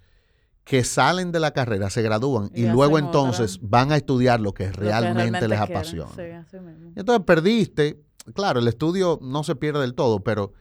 que 0.66 0.82
salen 0.82 1.30
de 1.30 1.38
la 1.38 1.52
carrera, 1.52 1.90
se 1.90 2.02
gradúan 2.02 2.50
y, 2.52 2.64
Y 2.64 2.68
luego 2.68 2.94
otra. 2.96 3.06
entonces 3.06 3.60
van 3.62 3.92
a 3.92 3.96
estudiar 3.96 4.40
lo 4.40 4.52
que 4.52 4.66
Lo 4.66 4.72
que 4.72 4.78
realmente, 4.80 5.46
les 5.46 5.58
quieren. 5.60 5.76
apasiona. 5.76 6.10
Sí, 6.16 6.22
así 6.22 6.58
mismo. 6.58 6.90
Y 6.96 6.98
Entonces 7.00 7.24
perdiste, 7.24 8.02
claro, 8.34 8.58
el 8.58 8.66
estudio 8.66 9.20
no 9.22 9.44
se 9.44 9.54
pierde 9.54 9.80
del 9.82 9.94
todo, 9.94 10.20
pero 10.24 10.52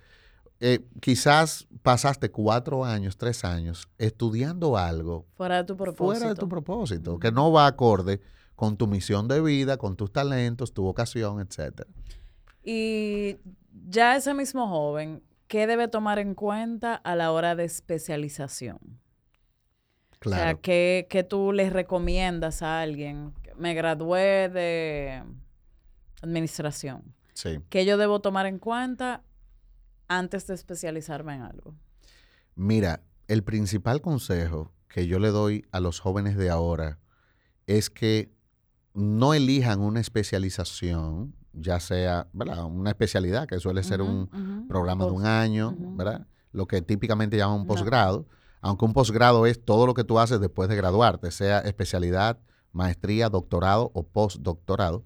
eh, 0.59 0.85
quizás 1.01 1.67
pasaste 1.81 2.29
cuatro 2.29 2.85
años, 2.85 3.17
tres 3.17 3.43
años 3.43 3.87
estudiando 3.97 4.77
algo 4.77 5.25
Fuera 5.33 5.57
de 5.57 5.63
tu 5.63 5.75
propósito. 5.75 6.05
fuera 6.05 6.29
de 6.29 6.35
tu 6.35 6.47
propósito, 6.47 7.17
que 7.19 7.31
no 7.31 7.51
va 7.51 7.65
acorde 7.65 8.21
con 8.55 8.77
tu 8.77 8.85
misión 8.85 9.27
de 9.27 9.41
vida, 9.41 9.77
con 9.77 9.95
tus 9.95 10.13
talentos, 10.13 10.71
tu 10.71 10.83
vocación, 10.83 11.39
etcétera. 11.41 11.89
Y 12.63 13.37
ya 13.89 14.15
ese 14.15 14.33
mismo 14.35 14.67
joven, 14.69 15.23
¿qué 15.47 15.65
debe 15.67 15.87
tomar 15.87 16.19
en 16.19 16.35
cuenta 16.35 16.93
a 16.95 17.15
la 17.15 17.31
hora 17.31 17.55
de 17.55 17.65
especialización? 17.65 18.77
O 20.23 20.29
sea, 20.29 20.37
Claro. 20.39 20.59
¿qué, 20.61 21.07
qué 21.09 21.23
tú 21.23 21.51
les 21.51 21.71
recomiendas 21.73 22.61
a 22.61 22.81
alguien? 22.81 23.33
Me 23.57 23.73
gradué 23.73 24.49
de 24.49 25.23
administración. 26.21 27.13
Sí. 27.33 27.59
¿Qué 27.69 27.85
yo 27.85 27.97
debo 27.97 28.21
tomar 28.21 28.45
en 28.45 28.59
cuenta 28.59 29.21
antes 30.07 30.47
de 30.47 30.53
especializarme 30.55 31.35
en 31.35 31.41
algo? 31.41 31.75
Mira, 32.55 33.01
el 33.27 33.43
principal 33.43 34.01
consejo 34.01 34.71
que 34.87 35.07
yo 35.07 35.19
le 35.19 35.29
doy 35.29 35.65
a 35.71 35.79
los 35.79 35.99
jóvenes 35.99 36.37
de 36.37 36.49
ahora 36.49 36.99
es 37.67 37.89
que 37.89 38.31
no 38.93 39.33
elijan 39.33 39.81
una 39.81 39.99
especialización, 39.99 41.35
ya 41.53 41.79
sea 41.81 42.27
¿verdad? 42.31 42.63
una 42.65 42.91
especialidad, 42.91 43.47
que 43.47 43.59
suele 43.59 43.83
ser 43.83 44.01
un 44.01 44.65
programa 44.69 45.05
de 45.05 45.11
un 45.11 45.25
año. 45.25 45.75
¿verdad? 45.77 46.25
Lo 46.53 46.65
que 46.67 46.81
típicamente 46.81 47.35
llaman 47.37 47.61
un 47.61 47.67
No. 47.67 48.25
Aunque 48.65 48.85
un 48.85 48.93
posgrado 48.93 49.45
es 49.45 49.63
todo 49.63 49.85
lo 49.85 49.93
que 49.93 50.03
tú 50.03 50.17
haces 50.17 50.39
después 50.39 50.67
de 50.67 50.75
graduarte, 50.75 51.29
sea 51.29 51.59
especialidad, 51.59 52.39
maestría, 52.71 53.29
doctorado 53.29 53.91
o 53.93 54.01
postdoctorado. 54.01 55.05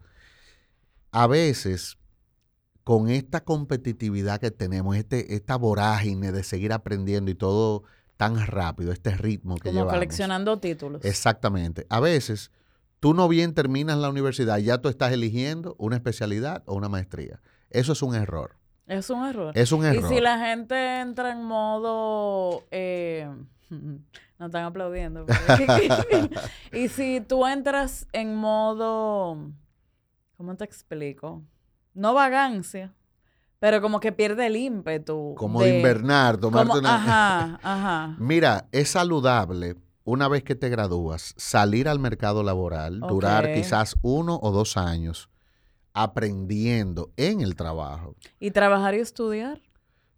A 1.11 1.27
veces, 1.27 1.97
con 2.85 3.09
esta 3.09 3.43
competitividad 3.43 4.39
que 4.39 4.49
tenemos, 4.49 4.95
este, 4.95 5.35
esta 5.35 5.57
vorágine 5.57 6.31
de 6.31 6.43
seguir 6.43 6.71
aprendiendo 6.71 7.31
y 7.31 7.35
todo 7.35 7.83
tan 8.15 8.47
rápido, 8.47 8.93
este 8.93 9.11
ritmo 9.17 9.55
que 9.55 9.63
Como 9.63 9.73
llevamos. 9.73 9.93
coleccionando 9.93 10.57
títulos. 10.59 11.03
Exactamente. 11.03 11.85
A 11.89 11.99
veces, 11.99 12.51
tú 13.01 13.13
no 13.13 13.27
bien 13.27 13.53
terminas 13.53 13.97
la 13.97 14.09
universidad, 14.09 14.59
ya 14.59 14.77
tú 14.77 14.87
estás 14.87 15.11
eligiendo 15.11 15.75
una 15.77 15.97
especialidad 15.97 16.63
o 16.65 16.75
una 16.75 16.87
maestría. 16.87 17.41
Eso 17.71 17.91
es 17.91 18.01
un 18.01 18.15
error. 18.15 18.58
Es 18.89 19.09
un 19.11 19.23
error. 19.25 19.51
Es 19.55 19.71
un 19.71 19.85
error. 19.85 20.11
Y 20.11 20.15
si 20.15 20.19
la 20.19 20.39
gente 20.39 20.99
entra 20.99 21.31
en 21.31 21.43
modo... 21.43 22.63
eh, 22.71 23.29
no 23.69 24.45
están 24.45 24.63
aplaudiendo. 24.65 25.25
y 26.73 26.87
si 26.89 27.21
tú 27.21 27.45
entras 27.45 28.07
en 28.13 28.35
modo... 28.35 29.37
¿Cómo 30.37 30.55
te 30.55 30.63
explico? 30.63 31.43
No 31.93 32.13
vagancia, 32.15 32.93
pero 33.59 33.79
como 33.81 33.99
que 33.99 34.11
pierde 34.11 34.47
el 34.47 34.55
ímpetu. 34.55 35.35
Como 35.37 35.61
de 35.61 35.77
invernar, 35.77 36.37
tomarte 36.37 36.69
como- 36.69 36.79
una... 36.79 36.95
Ajá, 36.95 37.59
ajá. 37.63 38.15
Mira, 38.17 38.69
es 38.71 38.89
saludable 38.89 39.75
una 40.03 40.27
vez 40.27 40.43
que 40.43 40.55
te 40.55 40.69
gradúas 40.69 41.35
salir 41.37 41.87
al 41.87 41.99
mercado 41.99 42.41
laboral, 42.41 43.01
durar 43.01 43.53
quizás 43.53 43.97
uno 44.01 44.39
o 44.41 44.51
dos 44.51 44.77
años 44.77 45.29
aprendiendo 45.93 47.11
en 47.17 47.41
el 47.41 47.55
trabajo. 47.55 48.15
¿Y 48.39 48.51
trabajar 48.51 48.95
y 48.95 48.99
estudiar? 48.99 49.61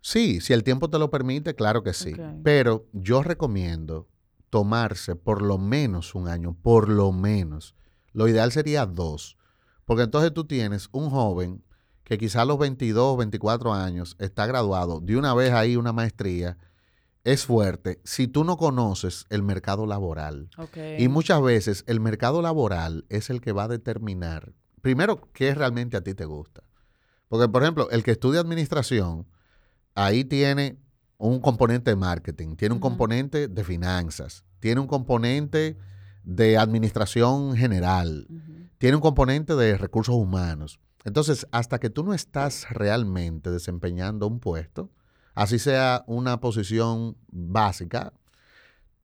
Sí, 0.02 0.42
si 0.42 0.54
el 0.54 0.64
tiempo 0.64 0.90
te 0.90 0.98
lo 0.98 1.12
permite, 1.12 1.56
claro 1.56 1.84
que 1.84 1.94
sí. 1.94 2.14
Pero 2.44 2.88
yo 2.92 3.24
recomiendo 3.24 4.08
tomarse 4.50 5.16
por 5.16 5.42
lo 5.42 5.58
menos 5.58 6.16
un 6.16 6.28
año, 6.28 6.56
por 6.62 6.90
lo 6.90 7.12
menos. 7.12 7.76
Lo 8.12 8.28
ideal 8.28 8.52
sería 8.52 8.86
dos. 8.86 9.38
Porque 9.86 10.04
entonces 10.04 10.34
tú 10.34 10.46
tienes 10.46 10.90
un 10.92 11.10
joven 11.10 11.64
que 12.04 12.18
quizás 12.18 12.42
a 12.42 12.46
los 12.46 12.58
22, 12.58 13.18
24 13.18 13.74
años 13.74 14.16
está 14.20 14.46
graduado, 14.46 15.00
de 15.00 15.16
una 15.16 15.34
vez 15.34 15.54
ahí 15.54 15.78
una 15.78 15.94
maestría, 15.94 16.58
es 17.24 17.46
fuerte 17.46 18.02
si 18.04 18.28
tú 18.28 18.44
no 18.44 18.58
conoces 18.58 19.26
el 19.30 19.44
mercado 19.44 19.86
laboral. 19.86 20.50
Y 20.98 21.08
muchas 21.08 21.42
veces 21.42 21.84
el 21.88 22.00
mercado 22.00 22.42
laboral 22.42 23.06
es 23.10 23.30
el 23.30 23.40
que 23.40 23.52
va 23.52 23.64
a 23.64 23.68
determinar, 23.70 24.54
primero, 24.82 25.30
qué 25.34 25.54
realmente 25.56 25.98
a 25.98 26.02
ti 26.02 26.14
te 26.14 26.26
gusta. 26.26 26.64
Porque, 27.28 27.48
por 27.48 27.64
ejemplo, 27.64 27.90
el 27.92 28.04
que 28.04 28.12
estudia 28.12 28.42
administración, 28.42 29.26
ahí 29.96 30.26
tiene 30.26 30.78
un 31.18 31.40
componente 31.40 31.92
de 31.92 31.96
marketing, 31.96 32.56
tiene 32.56 32.76
un 32.76 32.82
componente 32.82 33.48
de 33.48 33.64
finanzas, 33.64 34.44
tiene 34.60 34.82
un 34.82 34.88
componente 34.88 35.78
de 36.24 36.58
administración 36.58 37.56
general, 37.56 38.28
tiene 38.80 38.96
un 38.96 39.02
componente 39.02 39.56
de 39.56 39.78
recursos 39.78 40.16
humanos. 40.16 40.80
Entonces, 41.04 41.48
hasta 41.52 41.80
que 41.80 41.90
tú 41.90 42.04
no 42.04 42.14
estás 42.14 42.70
realmente 42.70 43.50
desempeñando 43.50 44.28
un 44.28 44.40
puesto, 44.40 44.92
así 45.34 45.60
sea 45.60 46.04
una 46.08 46.40
posición 46.42 47.18
básica, 47.32 48.14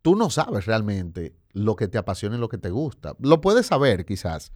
tú 0.02 0.16
no 0.16 0.30
sabes 0.30 0.66
realmente 0.66 1.36
lo 1.52 1.76
que 1.76 1.88
te 1.88 1.98
apasiona 1.98 2.38
y 2.38 2.40
lo 2.40 2.50
que 2.50 2.58
te 2.58 2.70
gusta. 2.70 3.16
Lo 3.20 3.42
puedes 3.42 3.68
saber 3.68 4.06
quizás, 4.06 4.52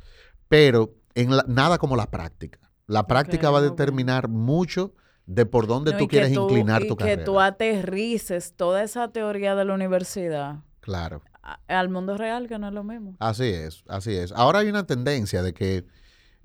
pero 0.48 0.96
en 1.16 1.36
la- 1.36 1.46
nada 1.48 1.78
como 1.78 1.96
la 1.96 2.10
práctica. 2.10 2.60
La 2.88 3.08
práctica 3.08 3.50
va 3.50 3.60
a 3.60 3.62
determinar 3.62 4.28
mucho 4.28 4.94
de 5.26 5.46
por 5.46 5.68
dónde 5.68 5.92
No, 5.92 5.98
tú 5.98 6.04
y 6.06 6.08
que 6.08 6.18
quieres 6.18 6.34
inclinar 6.34 6.84
y 6.84 6.88
tu 6.88 6.96
que 6.98 7.04
carrera. 7.06 7.24
tú 7.24 7.40
aterrices 7.40 8.54
toda 8.56 8.84
esa 8.84 9.08
teoría 9.10 9.56
de 9.56 9.66
la 9.66 9.74
universidad 9.74 10.60
Claro. 10.82 11.22
a- 11.44 11.60
al 11.68 11.90
mundo 11.90 12.18
real, 12.18 12.48
que 12.48 12.58
no 12.60 12.68
es 12.68 12.74
lo 12.74 12.84
mismo. 12.84 13.16
Así 13.20 13.46
es, 13.46 13.84
así 13.88 14.14
es. 14.16 14.32
Ahora 14.34 14.60
hay 14.60 14.70
una 14.70 14.86
tendencia 14.86 15.42
de 15.42 15.54
que 15.54 15.86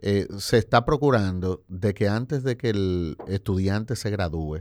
eh, 0.02 0.28
se 0.38 0.58
está 0.58 0.84
procurando 0.84 1.64
de 1.68 1.94
que 1.94 2.06
antes 2.06 2.44
de 2.44 2.58
que 2.58 2.68
el 2.68 3.16
estudiante 3.28 3.96
se 3.96 4.10
gradúe, 4.10 4.58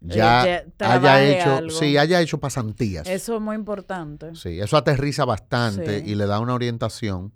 ya, 0.00 0.64
ya 0.80 0.94
haya 0.94 1.22
hecho, 1.22 1.56
algo. 1.56 1.70
sí, 1.70 1.98
haya 1.98 2.22
hecho 2.22 2.40
pasantías. 2.40 3.06
Eso 3.06 3.34
es 3.36 3.40
muy 3.42 3.54
importante. 3.54 4.34
Sí, 4.34 4.58
eso 4.60 4.78
aterriza 4.78 5.26
bastante 5.26 6.00
Sí. 6.00 6.10
y 6.10 6.14
le 6.14 6.24
da 6.26 6.40
una 6.40 6.54
orientación 6.54 7.34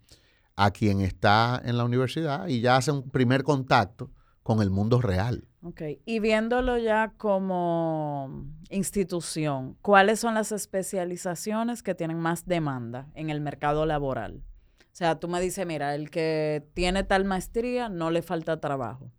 a 0.56 0.70
quien 0.70 1.00
está 1.00 1.60
en 1.64 1.76
la 1.76 1.84
universidad 1.84 2.48
y 2.48 2.60
ya 2.60 2.76
hace 2.76 2.90
un 2.90 3.10
primer 3.10 3.44
contacto 3.44 4.10
con 4.42 4.62
el 4.62 4.70
mundo 4.70 5.00
real. 5.00 5.48
Ok, 5.62 5.82
y 6.04 6.20
viéndolo 6.20 6.78
ya 6.78 7.12
como 7.16 8.46
institución, 8.70 9.76
¿cuáles 9.82 10.20
son 10.20 10.34
las 10.34 10.52
especializaciones 10.52 11.82
que 11.82 11.94
tienen 11.94 12.18
más 12.18 12.46
demanda 12.46 13.08
en 13.14 13.28
el 13.30 13.40
mercado 13.40 13.84
laboral? 13.84 14.44
O 14.80 14.98
sea, 14.98 15.18
tú 15.18 15.28
me 15.28 15.40
dices, 15.40 15.66
mira, 15.66 15.94
el 15.94 16.10
que 16.10 16.66
tiene 16.72 17.02
tal 17.02 17.24
maestría 17.24 17.88
no 17.88 18.10
le 18.10 18.22
falta 18.22 18.60
trabajo. 18.60 19.10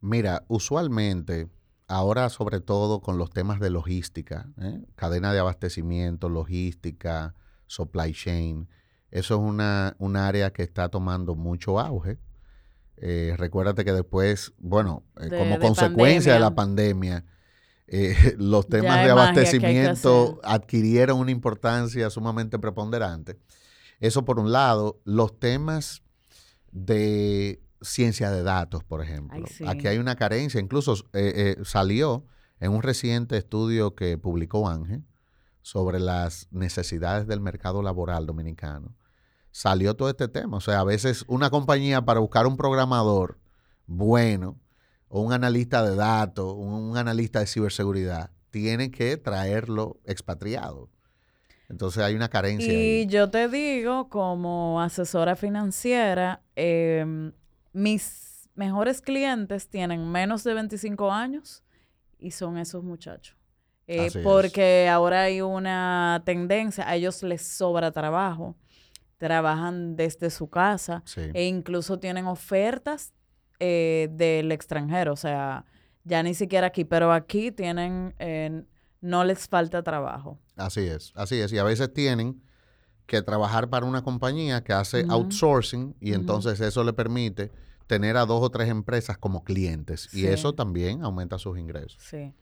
Mira, 0.00 0.44
usualmente, 0.48 1.48
ahora 1.86 2.28
sobre 2.28 2.60
todo 2.60 3.00
con 3.00 3.16
los 3.16 3.30
temas 3.30 3.60
de 3.60 3.70
logística, 3.70 4.52
¿eh? 4.60 4.82
cadena 4.96 5.32
de 5.32 5.38
abastecimiento, 5.38 6.28
logística, 6.28 7.34
supply 7.66 8.12
chain, 8.12 8.68
eso 9.14 9.34
es 9.36 9.40
una, 9.40 9.94
un 9.98 10.16
área 10.16 10.52
que 10.52 10.64
está 10.64 10.88
tomando 10.88 11.36
mucho 11.36 11.78
auge. 11.78 12.18
Eh, 12.96 13.34
recuérdate 13.36 13.84
que 13.84 13.92
después, 13.92 14.52
bueno, 14.58 15.04
eh, 15.20 15.28
De- 15.28 15.38
como 15.38 15.54
de 15.54 15.58
consecuencia 15.60 16.34
de 16.34 16.40
la 16.40 16.54
pandemia, 16.56 17.24
eh, 17.86 18.16
los 18.38 18.66
temas 18.68 18.96
de 18.96 19.00
que 19.02 19.04
que 19.06 19.10
abastecimiento 19.12 20.40
adquirieron 20.42 21.20
una 21.20 21.30
importancia 21.30 22.10
sumamente 22.10 22.58
preponderante. 22.58 23.38
Eso 24.00 24.24
por 24.24 24.40
un 24.40 24.50
lado, 24.50 25.00
los 25.04 25.38
temas 25.38 26.02
de 26.72 27.62
ciencia 27.82 28.32
de 28.32 28.42
datos, 28.42 28.82
por 28.82 29.00
ejemplo. 29.00 29.36
Ay, 29.36 29.44
sí. 29.46 29.64
Aquí 29.64 29.86
hay 29.86 29.98
una 29.98 30.16
carencia, 30.16 30.58
incluso 30.60 30.96
salió 31.64 32.26
en 32.58 32.72
un 32.72 32.82
reciente 32.82 33.36
estudio 33.36 33.94
que 33.94 34.18
publicó 34.18 34.68
Ángel 34.68 35.04
sobre 35.62 36.00
las 36.00 36.48
necesidades 36.50 37.28
del 37.28 37.40
mercado 37.40 37.80
laboral 37.80 38.26
dominicano. 38.26 38.96
Salió 39.54 39.94
todo 39.94 40.08
este 40.10 40.26
tema. 40.26 40.56
O 40.56 40.60
sea, 40.60 40.80
a 40.80 40.84
veces 40.84 41.24
una 41.28 41.48
compañía 41.48 42.04
para 42.04 42.18
buscar 42.18 42.48
un 42.48 42.56
programador 42.56 43.38
bueno 43.86 44.58
o 45.06 45.20
un 45.20 45.32
analista 45.32 45.88
de 45.88 45.94
datos, 45.94 46.56
un, 46.56 46.96
analista 46.96 47.38
de 47.38 47.46
ciberseguridad, 47.46 48.32
tiene 48.50 48.90
que 48.90 49.16
traerlo 49.16 50.00
expatriado. 50.06 50.90
Entonces 51.68 52.02
hay 52.02 52.16
una 52.16 52.28
carencia 52.28 52.72
Y 52.72 53.02
ahí. 53.02 53.06
yo 53.06 53.30
te 53.30 53.46
digo, 53.48 54.08
como 54.08 54.80
asesora 54.80 55.36
financiera, 55.36 56.42
em, 56.56 57.30
mis 57.72 58.48
mejores 58.56 59.00
clientes 59.00 59.68
tienen 59.68 60.10
menos 60.10 60.42
de 60.42 60.52
25 60.52 61.12
años 61.12 61.62
y 62.18 62.32
son 62.32 62.58
esos 62.58 62.82
muchachos. 62.82 63.36
Eh, 63.86 64.06
es. 64.06 64.16
porque 64.16 64.88
ahora 64.88 65.22
hay 65.22 65.42
una 65.42 66.22
tendencia, 66.24 66.88
a 66.88 66.96
ellos 66.96 67.22
les 67.22 67.46
sobra 67.46 67.92
trabajo, 67.92 68.56
trabajan 69.18 69.96
desde 69.96 70.30
su 70.30 70.48
casa 70.48 71.02
Sí. 71.06 71.22
e 71.34 71.46
incluso 71.46 71.98
tienen 71.98 72.26
ofertas 72.26 73.12
eh, 73.60 74.08
del 74.12 74.50
extranjero, 74.52 75.12
o 75.12 75.16
sea, 75.16 75.64
ya 76.02 76.22
ni 76.22 76.34
siquiera 76.34 76.66
aquí, 76.66 76.84
pero 76.84 77.12
aquí 77.12 77.50
tienen, 77.52 78.14
eh, 78.18 78.64
no 79.00 79.24
les 79.24 79.48
falta 79.48 79.82
trabajo. 79.82 80.38
Así 80.56 80.80
es, 80.80 81.12
así 81.14 81.40
es. 81.40 81.52
Y 81.52 81.58
a 81.58 81.64
veces 81.64 81.92
tienen 81.92 82.42
que 83.06 83.22
trabajar 83.22 83.68
para 83.70 83.86
una 83.86 84.02
compañía 84.02 84.64
que 84.64 84.72
hace 84.72 85.04
outsourcing 85.08 85.94
y 86.00 86.12
entonces 86.14 86.60
eso 86.60 86.82
le 86.84 86.92
permite 86.92 87.52
tener 87.86 88.16
a 88.16 88.24
dos 88.26 88.42
o 88.42 88.50
tres 88.50 88.68
empresas 88.68 89.18
como 89.18 89.44
clientes 89.44 90.12
y 90.14 90.26
eso 90.26 90.54
también 90.54 91.02
aumenta 91.04 91.38
sus 91.38 91.58
ingresos. 91.58 92.02
Sí. 92.02 92.34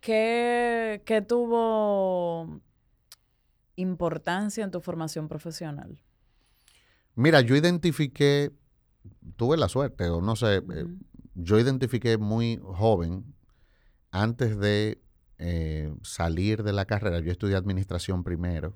¿Qué, 0.00 1.02
qué 1.06 1.22
tuvo 1.22 2.60
importancia 3.76 4.62
en 4.64 4.70
tu 4.70 4.80
formación 4.80 5.28
profesional? 5.28 5.98
Mira, 7.14 7.40
yo 7.40 7.56
identifiqué, 7.56 8.52
tuve 9.36 9.56
la 9.56 9.68
suerte 9.68 10.08
o 10.08 10.20
no 10.20 10.36
sé, 10.36 10.56
eh, 10.56 10.86
yo 11.34 11.58
identifiqué 11.58 12.18
muy 12.18 12.60
joven, 12.62 13.34
antes 14.10 14.58
de 14.58 15.00
eh, 15.38 15.92
salir 16.02 16.62
de 16.62 16.72
la 16.72 16.84
carrera, 16.84 17.20
yo 17.20 17.32
estudié 17.32 17.56
administración 17.56 18.22
primero. 18.22 18.72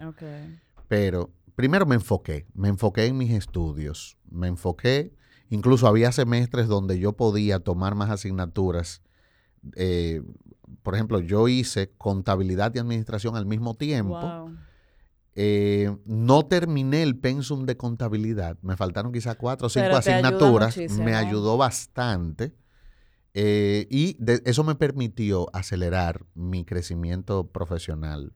Pero 0.89 1.31
primero 1.55 1.87
me 1.87 1.95
enfoqué, 1.95 2.47
me 2.55 2.69
enfoqué 2.69 3.07
en 3.07 3.17
mis 3.17 3.33
estudios, 3.33 4.17
me 4.31 4.49
enfoqué, 4.49 5.15
incluso 5.49 5.87
había 5.87 6.13
semestres 6.13 6.67
donde 6.67 6.99
yo 6.99 7.13
podía 7.15 7.61
tomar 7.61 7.95
más 7.95 8.11
asignaturas. 8.11 9.03
eh, 9.75 10.23
por 10.83 10.95
ejemplo, 10.95 11.21
yo 11.21 11.49
hice 11.49 11.91
contabilidad 11.99 12.75
y 12.75 12.79
administración 12.79 13.37
al 13.37 13.47
mismo 13.47 13.75
tiempo. 13.75 14.21
Wow. 14.21 14.57
Eh, 15.41 15.97
no 16.05 16.47
terminé 16.47 17.05
el 17.05 17.17
pensum 17.17 17.65
de 17.65 17.77
contabilidad, 17.77 18.59
me 18.61 18.77
faltaron 18.77 19.13
quizás 19.13 19.37
cuatro 19.37 19.69
o 19.69 19.71
cinco 19.71 19.87
ayuda 19.87 19.99
asignaturas, 20.01 20.75
me 21.05 21.15
ayudó 21.15 21.57
bastante. 21.57 22.55
eh, 23.35 23.87
y 23.89 24.17
de- 24.19 24.43
eso 24.47 24.65
me 24.65 24.75
permitió 24.75 25.47
acelerar 25.53 26.25
mi 26.35 26.65
crecimiento 26.65 27.47
profesional. 27.47 28.33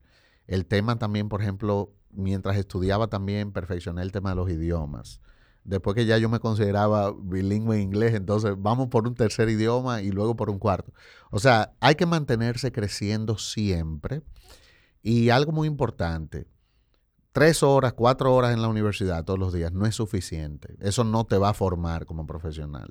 El 0.47 0.65
tema 0.67 0.97
también, 0.99 1.29
por 1.29 1.43
ejemplo, 1.43 1.93
mientras 2.13 2.57
estudiaba 2.57 3.09
también 3.09 3.51
perfeccioné 3.53 4.03
el 4.03 4.13
tema 4.13 4.31
de 4.31 4.37
los 4.37 4.49
idiomas. 4.51 5.21
Después 5.65 5.97
que 5.97 6.07
ya 6.07 6.19
yo 6.19 6.29
me 6.29 6.39
consideraba 6.39 7.13
bilingüe 7.21 7.77
en 7.77 7.83
inglés, 7.83 8.15
entonces 8.15 8.55
vamos 8.59 8.89
por 8.89 9.09
un 9.09 9.15
tercer 9.15 9.49
idioma 9.49 10.03
y 10.03 10.11
luego 10.13 10.37
por 10.37 10.51
un 10.51 10.59
cuarto. 10.61 10.93
O 11.33 11.41
sea, 11.41 11.73
hay 11.81 11.97
que 11.97 12.07
mantenerse 12.07 12.71
creciendo 12.71 13.39
siempre. 13.39 14.23
Y 15.03 15.31
algo 15.31 15.51
muy 15.51 15.67
importante, 15.67 16.47
tres 17.33 17.63
horas, 17.63 17.95
cuatro 17.95 18.35
horas 18.35 18.53
en 18.53 18.63
la 18.63 18.69
universidad 18.69 19.25
todos 19.25 19.39
los 19.39 19.53
días 19.53 19.73
no 19.73 19.87
es 19.87 19.95
suficiente. 19.95 20.77
Eso 20.81 21.05
no 21.05 21.25
te 21.25 21.39
va 21.39 21.51
a 21.51 21.55
formar 21.55 22.07
como 22.07 22.27
profesional. 22.27 22.91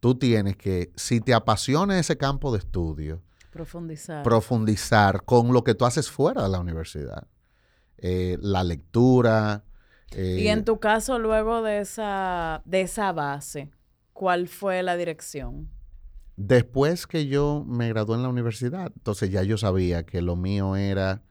Tú 0.00 0.16
tienes 0.16 0.56
que, 0.56 0.90
si 0.96 1.20
te 1.20 1.32
apasiona 1.32 1.98
ese 1.98 2.16
campo 2.16 2.52
de 2.52 2.58
estudio, 2.58 3.22
Profundizar. 3.52 4.22
profundizar 4.24 5.24
con 5.24 5.52
lo 5.52 5.62
que 5.62 5.74
tú 5.74 5.84
haces 5.84 6.10
fuera 6.10 6.42
de 6.42 6.48
la 6.48 6.58
universidad. 6.60 7.26
Eh, 7.98 8.36
la 8.40 8.64
lectura. 8.64 9.62
eh, 10.10 10.38
y 10.40 10.48
en 10.48 10.64
tu 10.64 10.80
caso, 10.80 11.18
luego 11.20 11.62
de 11.62 11.78
esa, 11.80 12.62
de 12.64 12.80
esa 12.80 13.12
base, 13.12 13.70
¿cuál 14.12 14.48
fue 14.48 14.82
la 14.82 14.96
dirección? 14.96 15.68
Después 16.36 17.06
que 17.06 17.26
yo 17.26 17.62
me 17.66 17.88
gradué 17.90 18.16
en 18.16 18.22
la 18.22 18.28
universidad, 18.28 18.90
entonces 18.96 19.30
ya 19.30 19.42
yo 19.44 19.56
sabía 19.58 20.04
que 20.04 20.22
lo 20.22 20.34
mío 20.34 20.74
era 20.76 21.22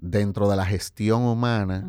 dentro 0.00 0.48
de 0.48 0.56
la 0.56 0.64
gestión 0.66 1.22
humana, 1.22 1.86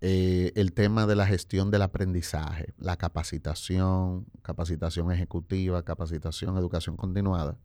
eh, 0.00 0.52
el 0.56 0.72
tema 0.72 1.06
de 1.06 1.14
la 1.16 1.26
gestión 1.26 1.70
del 1.70 1.82
aprendizaje, 1.82 2.72
la 2.78 2.96
capacitación, 2.96 4.26
capacitación 4.42 5.12
ejecutiva, 5.12 5.82
capacitación, 5.84 6.56
educación 6.56 6.96
continuada. 6.96 7.58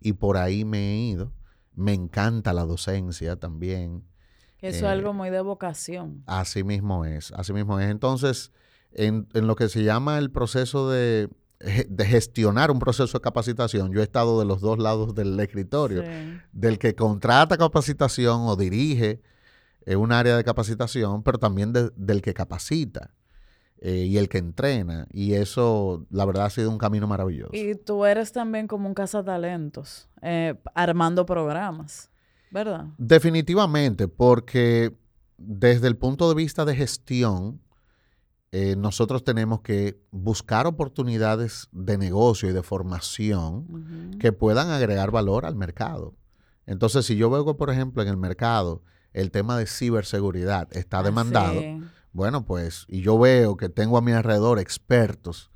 Y 0.00 0.12
por 0.14 0.36
ahí 0.36 0.64
me 0.64 0.78
he 0.92 0.96
ido. 1.10 1.32
Me 1.74 1.92
encanta 1.94 2.52
la 2.52 2.64
docencia 2.64 3.36
también. 3.36 4.04
Eso 4.60 4.76
es 4.78 4.82
Eh, 4.82 4.86
algo 4.88 5.12
muy 5.12 5.30
de 5.30 5.40
vocación. 5.40 6.22
Así 6.26 6.64
mismo 6.64 7.04
es, 7.04 7.32
así 7.32 7.52
mismo 7.52 7.78
es. 7.78 7.88
Entonces, 7.90 8.52
en, 8.92 9.28
en 9.34 9.46
lo 9.46 9.54
que 9.56 9.68
se 9.68 9.84
llama 9.84 10.18
el 10.18 10.30
proceso 10.30 10.90
de, 10.90 11.28
de 11.60 12.04
gestionar 12.04 12.70
un 12.70 12.78
proceso 12.78 13.18
de 13.18 13.22
capacitación, 13.22 13.92
yo 13.92 14.00
he 14.00 14.04
estado 14.04 14.38
de 14.38 14.44
los 14.44 14.60
dos 14.60 14.78
lados 14.78 15.14
del 15.14 15.38
escritorio, 15.40 16.02
Sí. 16.02 16.08
del 16.52 16.78
que 16.78 16.94
contrata 16.94 17.56
capacitación 17.56 18.42
o 18.42 18.54
dirige 18.56 19.20
eh, 19.86 19.96
un 19.96 20.12
área 20.12 20.36
de 20.36 20.44
capacitación, 20.44 21.22
pero 21.22 21.38
también 21.38 21.72
de- 21.72 21.90
del 21.96 22.20
que 22.22 22.34
capacita 22.34 23.10
eh, 23.80 24.04
y 24.06 24.18
el 24.18 24.28
que 24.28 24.38
entrena. 24.38 25.06
Y 25.10 25.34
eso, 25.34 26.04
la 26.10 26.24
verdad, 26.26 26.44
ha 26.46 26.50
sido 26.50 26.68
un 26.70 26.78
camino 26.78 27.06
maravilloso. 27.06 27.52
Y 27.54 27.74
tú 27.74 28.04
eres 28.04 28.32
también 28.32 28.66
como 28.66 28.86
un 28.88 28.94
cazatalentos, 28.94 30.08
eh, 30.20 30.54
armando 30.74 31.24
programas, 31.24 32.10
¿verdad? 32.50 32.86
Definitivamente, 32.98 34.08
porque 34.08 34.96
desde 35.36 35.86
el 35.88 35.96
punto 35.96 36.28
de 36.28 36.34
vista 36.34 36.64
de 36.64 36.74
gestión, 36.76 37.60
eh, 38.50 38.76
nosotros 38.76 39.24
tenemos 39.24 39.60
que 39.60 40.00
buscar 40.10 40.66
oportunidades 40.66 41.68
de 41.72 41.98
negocio 41.98 42.48
y 42.48 42.52
de 42.52 42.62
formación 42.62 44.16
que 44.18 44.32
puedan 44.32 44.70
agregar 44.70 45.10
valor 45.10 45.44
al 45.44 45.54
mercado. 45.54 46.14
Entonces, 46.66 47.04
si 47.06 47.16
yo 47.16 47.28
veo 47.30 47.56
por 47.56 47.70
ejemplo, 47.70 48.02
en 48.02 48.08
el 48.08 48.16
mercado 48.16 48.82
el 49.12 49.30
tema 49.30 49.58
de 49.58 49.66
ciberseguridad 49.66 50.68
está 50.76 51.00
Ah, 51.00 51.02
demandado, 51.02 51.60
sí. 51.60 51.80
bueno, 52.12 52.44
pues, 52.44 52.84
y 52.88 53.00
yo 53.02 53.18
veo 53.18 53.56
que 53.56 53.68
tengo 53.68 53.98
a 53.98 54.02
mi 54.02 54.12
alrededor 54.12 54.58
expertos 54.58 55.50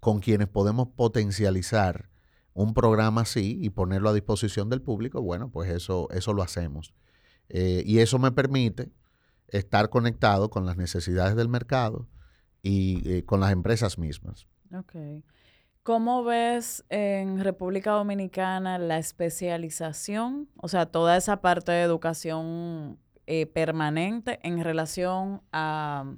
con 0.00 0.20
quienes 0.20 0.48
podemos 0.48 0.88
potencializar 0.94 2.10
un 2.52 2.74
programa 2.74 3.22
así 3.22 3.58
y 3.60 3.70
ponerlo 3.70 4.08
a 4.08 4.14
disposición 4.14 4.68
del 4.70 4.82
público, 4.82 5.20
bueno, 5.20 5.50
pues 5.50 5.70
eso, 5.70 6.08
eso 6.10 6.32
lo 6.32 6.42
hacemos. 6.42 6.94
Eh, 7.48 7.82
y 7.86 7.98
eso 7.98 8.18
me 8.18 8.32
permite 8.32 8.90
estar 9.48 9.88
conectado 9.90 10.48
con 10.50 10.64
las 10.66 10.76
necesidades 10.76 11.36
del 11.36 11.48
mercado 11.48 12.06
y 12.62 13.08
eh, 13.08 13.24
con 13.24 13.40
las 13.40 13.52
empresas 13.52 13.98
mismas. 13.98 14.46
Ok. 14.74 14.94
¿Cómo 15.82 16.24
ves 16.24 16.84
en 16.88 17.38
República 17.38 17.92
Dominicana 17.92 18.76
la 18.76 18.98
especialización, 18.98 20.48
o 20.56 20.66
sea, 20.66 20.86
toda 20.86 21.16
esa 21.16 21.40
parte 21.40 21.70
de 21.70 21.82
educación 21.82 22.98
eh, 23.26 23.46
permanente 23.46 24.40
en 24.42 24.64
relación 24.64 25.42
a, 25.52 26.12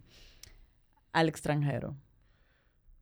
al 1.13 1.29
extranjero? 1.29 1.97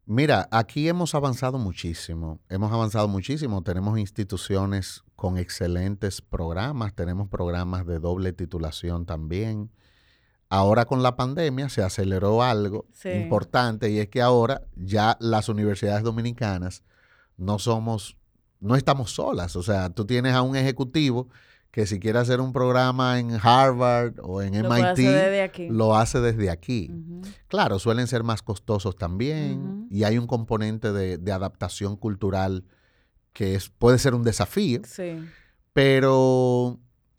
Mira, 0.09 0.49
aquí 0.53 0.88
hemos 0.88 1.14
avanzado 1.14 1.59
muchísimo, 1.59 2.40
hemos 2.49 2.72
avanzado 2.72 3.09
muchísimo, 3.09 3.62
tenemos 3.62 3.99
instituciones 3.99 5.03
con 5.16 5.37
excelentes 5.37 6.20
programas, 6.20 6.94
tenemos 6.94 7.29
programas 7.29 7.87
de 7.87 7.99
doble 7.99 8.33
titulación 8.33 9.07
también. 9.07 9.70
Ahora 10.49 10.85
con 10.85 11.03
la 11.03 11.17
pandemia 11.17 11.69
se 11.69 11.83
aceleró 11.83 12.43
algo 12.43 12.87
importante 13.05 13.91
y 13.91 13.99
es 13.99 14.09
que 14.09 14.23
ahora 14.23 14.63
ya 14.77 15.17
las 15.21 15.49
universidades 15.49 16.05
dominicanas 16.05 16.85
no 17.37 17.59
somos, 17.59 18.17
no 18.61 18.77
estamos 18.77 19.11
solas. 19.11 19.57
O 19.57 19.63
sea, 19.63 19.91
tú 19.91 20.05
tienes 20.05 20.35
a 20.35 20.43
un 20.43 20.55
ejecutivo 20.55 21.29
que 21.77 21.87
si 21.87 21.99
quiere 22.01 22.19
hacer 22.19 22.41
un 22.41 22.53
programa 22.53 23.19
en 23.19 23.39
Harvard 23.43 24.15
o 24.23 24.41
en 24.41 24.55
MIT, 24.55 25.71
lo 25.71 25.95
hace 25.95 26.21
desde 26.21 26.49
aquí. 26.49 26.91
Claro, 27.49 27.79
suelen 27.79 28.07
ser 28.07 28.23
más 28.23 28.41
costosos 28.41 28.97
también 28.97 29.87
y 29.91 30.05
hay 30.05 30.17
un 30.17 30.27
componente 30.27 30.93
de, 30.93 31.33
adaptación 31.33 31.97
cultural 31.97 32.65
que 33.33 33.57
es, 33.57 33.69
puede 33.69 33.99
ser 33.99 34.15
un 34.15 34.23
desafío. 34.23 34.81
Sí. 34.87 35.19
Pero 35.75 36.79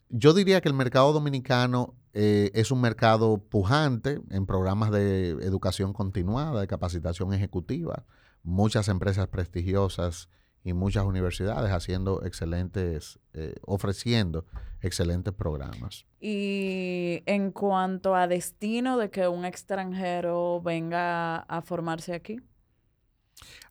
yo 0.09 0.33
diría 0.33 0.61
que 0.61 0.69
el 0.69 0.73
mercado 0.73 1.13
dominicano 1.13 1.93
eh, 2.19 2.49
es 2.55 2.71
un 2.71 2.81
mercado 2.81 3.37
pujante 3.37 4.19
en 4.31 4.47
programas 4.47 4.89
de 4.89 5.29
educación 5.29 5.93
continuada, 5.93 6.59
de 6.59 6.65
capacitación 6.65 7.31
ejecutiva, 7.31 8.05
muchas 8.41 8.87
empresas 8.87 9.27
prestigiosas 9.27 10.27
y 10.63 10.73
muchas 10.73 11.03
universidades 11.03 11.71
haciendo 11.71 12.23
excelentes, 12.25 13.19
eh, 13.33 13.53
ofreciendo 13.61 14.45
excelentes 14.81 15.31
programas. 15.31 16.07
Y 16.19 17.21
en 17.27 17.51
cuanto 17.51 18.15
a 18.15 18.25
destino 18.25 18.97
de 18.97 19.11
que 19.11 19.27
un 19.27 19.45
extranjero 19.45 20.59
venga 20.59 21.41
a 21.41 21.61
formarse 21.61 22.15
aquí. 22.15 22.41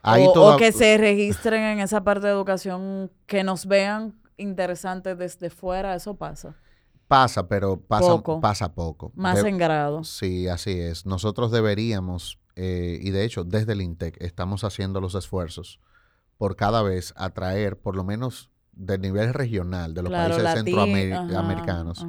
o, 0.04 0.52
o, 0.54 0.56
que 0.56 0.70
se 0.70 0.96
registren 0.98 1.62
en 1.64 1.80
esa 1.80 2.04
parte 2.04 2.28
de 2.28 2.32
educación, 2.32 3.10
que 3.26 3.42
nos 3.42 3.66
vean 3.66 4.14
interesantes 4.36 5.18
desde 5.18 5.50
fuera, 5.50 5.96
eso 5.96 6.14
pasa. 6.14 6.54
Pasa, 7.08 7.48
pero 7.48 7.80
pasa 7.80 8.08
poco. 8.08 8.40
Pasa 8.40 8.74
poco. 8.74 9.12
Más 9.14 9.44
en 9.44 9.58
grado. 9.58 10.02
Sí, 10.04 10.48
así 10.48 10.72
es. 10.72 11.06
Nosotros 11.06 11.52
deberíamos, 11.52 12.38
eh, 12.56 12.98
y 13.00 13.10
de 13.10 13.24
hecho 13.24 13.44
desde 13.44 13.74
el 13.74 13.82
INTEC 13.82 14.20
estamos 14.20 14.64
haciendo 14.64 15.00
los 15.00 15.14
esfuerzos 15.14 15.80
por 16.36 16.56
cada 16.56 16.82
vez 16.82 17.14
atraer, 17.16 17.78
por 17.78 17.96
lo 17.96 18.04
menos 18.04 18.50
del 18.72 19.00
nivel 19.00 19.32
regional 19.32 19.94
de 19.94 20.02
los 20.02 20.12
países 20.12 20.52
centroamericanos, 20.52 22.04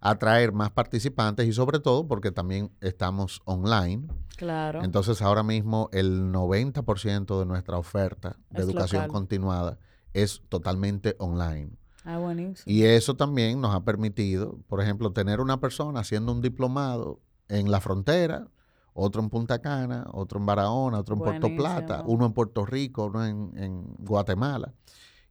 atraer 0.00 0.52
más 0.52 0.70
participantes 0.70 1.46
y 1.46 1.52
sobre 1.52 1.78
todo 1.78 2.08
porque 2.08 2.32
también 2.32 2.72
estamos 2.80 3.42
online. 3.44 4.08
Claro. 4.36 4.82
Entonces 4.82 5.22
ahora 5.22 5.42
mismo 5.42 5.88
el 5.92 6.32
90% 6.32 7.38
de 7.38 7.46
nuestra 7.46 7.78
oferta 7.78 8.36
de 8.50 8.62
educación 8.62 9.06
continuada 9.08 9.78
es 10.12 10.42
totalmente 10.48 11.14
online. 11.18 11.72
Ah, 12.04 12.18
y 12.64 12.84
eso 12.84 13.14
también 13.14 13.60
nos 13.60 13.74
ha 13.74 13.84
permitido, 13.84 14.58
por 14.68 14.80
ejemplo, 14.80 15.12
tener 15.12 15.40
una 15.40 15.60
persona 15.60 16.00
haciendo 16.00 16.32
un 16.32 16.40
diplomado 16.40 17.20
en 17.48 17.70
la 17.70 17.80
frontera, 17.80 18.48
otro 18.94 19.22
en 19.22 19.28
Punta 19.28 19.60
Cana, 19.60 20.06
otro 20.12 20.38
en 20.38 20.46
Barahona, 20.46 20.98
otro 20.98 21.16
en 21.16 21.20
Puerto 21.20 21.54
Plata, 21.54 22.02
uno 22.06 22.26
en 22.26 22.32
Puerto 22.32 22.64
Rico, 22.64 23.06
uno 23.06 23.24
en, 23.26 23.94
Guatemala. 23.98 24.72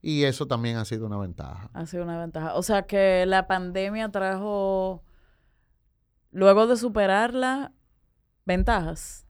Y 0.02 0.24
eso 0.24 0.48
también 0.48 0.78
ha 0.78 0.86
sido 0.86 1.08
una 1.08 1.18
ventaja. 1.18 1.70
Ha 1.74 1.86
sido 1.86 2.04
una 2.04 2.20
ventaja. 2.20 2.54
O 2.54 2.64
sea 2.64 2.84
que 2.84 3.26
la 3.26 3.48
pandemia 3.48 4.10
trajo, 4.10 5.04
luego 6.32 6.68
de 6.68 6.78
superarla, 6.78 7.74
ventajas. 8.46 9.26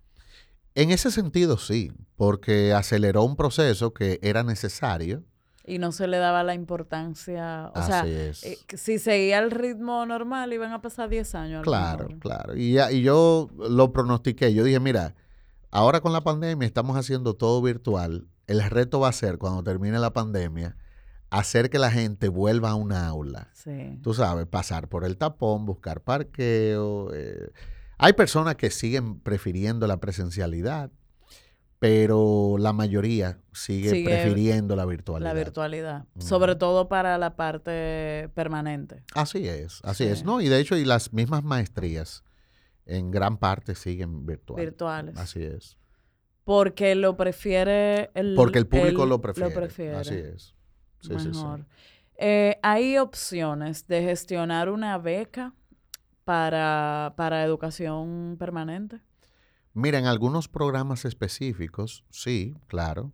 En 0.75 0.91
ese 0.91 1.09
sentido, 1.09 1.57
sí, 1.57 1.91
porque 2.15 2.73
aceleró 2.73 3.23
un 3.23 3.35
proceso 3.35 3.93
que 3.93 4.19
era 4.21 4.43
necesario 4.43 5.23
y 5.69 5.77
no 5.77 5.91
se 5.91 6.07
le 6.07 6.17
daba 6.17 6.43
la 6.43 6.55
importancia. 6.55 7.71
O 7.75 7.81
sea, 7.83 8.03
eh, 8.07 8.33
si 8.73 8.97
seguía 8.97 9.37
el 9.37 9.51
ritmo 9.51 10.05
normal, 10.05 10.51
iban 10.51 10.71
a 10.71 10.81
pasar 10.81 11.09
10 11.09 11.35
años. 11.35 11.63
Claro, 11.63 12.07
claro. 12.19 12.55
Y, 12.55 12.73
ya, 12.73 12.91
y 12.91 13.03
yo 13.03 13.49
lo 13.57 13.93
pronostiqué. 13.93 14.51
Yo 14.53 14.63
dije, 14.63 14.79
mira, 14.79 15.15
ahora 15.69 16.01
con 16.01 16.11
la 16.11 16.21
pandemia 16.21 16.65
estamos 16.65 16.97
haciendo 16.97 17.35
todo 17.35 17.61
virtual. 17.61 18.27
El 18.47 18.67
reto 18.67 18.99
va 18.99 19.09
a 19.09 19.13
ser, 19.13 19.37
cuando 19.37 19.63
termine 19.63 19.99
la 19.99 20.11
pandemia, 20.11 20.75
hacer 21.29 21.69
que 21.69 21.77
la 21.77 21.91
gente 21.91 22.29
vuelva 22.29 22.71
a 22.71 22.75
una 22.75 23.07
aula. 23.07 23.49
Sí. 23.53 23.99
Tú 24.01 24.15
sabes, 24.15 24.47
pasar 24.47 24.87
por 24.87 25.05
el 25.05 25.17
tapón, 25.17 25.67
buscar 25.67 26.01
parqueo. 26.01 27.13
Eh. 27.13 27.51
Hay 27.99 28.13
personas 28.13 28.55
que 28.55 28.71
siguen 28.71 29.19
prefiriendo 29.19 29.85
la 29.85 29.97
presencialidad 29.97 30.89
pero 31.79 32.57
la 32.59 32.73
mayoría 32.73 33.39
sigue, 33.53 34.03
prefiriendo 34.03 34.75
la 34.75 34.85
virtualidad. 34.85 35.29
La 35.29 35.33
virtualidad, 35.33 36.05
sobre 36.17 36.55
todo 36.55 36.89
para 36.89 37.17
la 37.17 37.37
parte 37.37 38.29
permanente. 38.35 39.03
Así 39.15 39.47
es, 39.47 39.79
así 39.83 40.03
es, 40.03 40.25
¿no? 40.25 40.41
Y 40.41 40.49
de 40.49 40.59
hecho, 40.59 40.75
y 40.75 40.83
las 40.83 41.13
mismas 41.13 41.43
maestrías 41.43 42.23
en 42.85 43.11
gran 43.11 43.37
parte 43.37 43.75
siguen 43.75 44.25
virtuales. 44.25 44.65
Virtuales. 44.65 45.17
Así 45.17 45.41
es. 45.41 45.77
Porque 46.43 46.95
lo 46.95 47.15
prefiere 47.15 48.11
el 48.13 48.35
Porque 48.35 48.59
el 48.59 48.67
público 48.67 49.05
lo, 49.05 49.21
prefiere. 49.21 49.95
Así 49.95 50.15
es. 50.15 50.55
Sí, 50.99 51.13
Mejor. 51.13 51.65
Eh, 52.17 52.59
¿Hay 52.61 52.97
opciones 52.97 53.87
de 53.87 54.01
gestionar 54.01 54.69
una 54.69 54.97
beca 54.97 55.53
para, 56.25 57.13
para 57.15 57.43
educación 57.45 58.35
permanente? 58.37 58.99
Mira, 59.73 59.99
en 59.99 60.05
algunos 60.05 60.47
programas 60.47 61.05
específicos, 61.05 62.03
sí, 62.09 62.55
claro. 62.67 63.13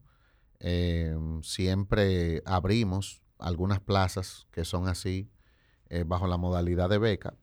Em, 0.59 1.43
siempre 1.43 2.41
abrimos 2.45 3.21
algunas 3.39 3.79
plazas 3.79 4.47
que 4.51 4.65
son 4.65 4.87
así, 4.87 5.29
eh, 5.89 6.03
bajo 6.05 6.27
la 6.27 6.37
modalidad 6.37 6.89
de 6.89 6.97
beca. 6.97 7.35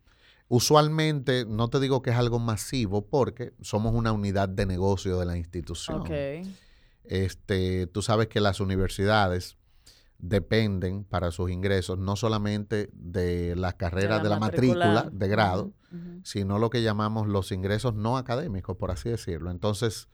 Usualmente, 0.48 1.44
no 1.46 1.68
te 1.68 1.80
digo 1.80 2.02
que 2.02 2.10
es 2.10 2.16
algo 2.16 2.38
masivo 2.38 3.06
porque 3.06 3.54
somos 3.60 3.94
una 3.94 4.12
unidad 4.12 4.48
de 4.48 4.66
negocio 4.66 5.18
de 5.18 5.26
la 5.26 5.36
institución. 5.36 6.04
Este, 7.04 7.86
tú 7.86 8.02
sabes 8.02 8.28
que 8.28 8.40
las 8.40 8.60
universidades 8.60 9.56
dependen 10.22 11.02
para 11.02 11.32
sus 11.32 11.50
ingresos 11.50 11.98
no 11.98 12.14
solamente 12.14 12.88
de 12.94 13.56
las 13.56 13.74
carreras 13.74 14.22
de 14.22 14.28
la, 14.28 14.38
matrícula, 14.38 15.08
de 15.12 15.28
grado, 15.28 15.72
sino 16.22 16.58
lo 16.58 16.70
que 16.70 16.80
llamamos 16.80 17.26
los 17.26 17.50
ingresos 17.50 17.94
no 17.94 18.16
académicos, 18.16 18.76
por 18.76 18.92
así 18.92 19.10
decirlo. 19.10 19.50
Entonces, 19.50 20.08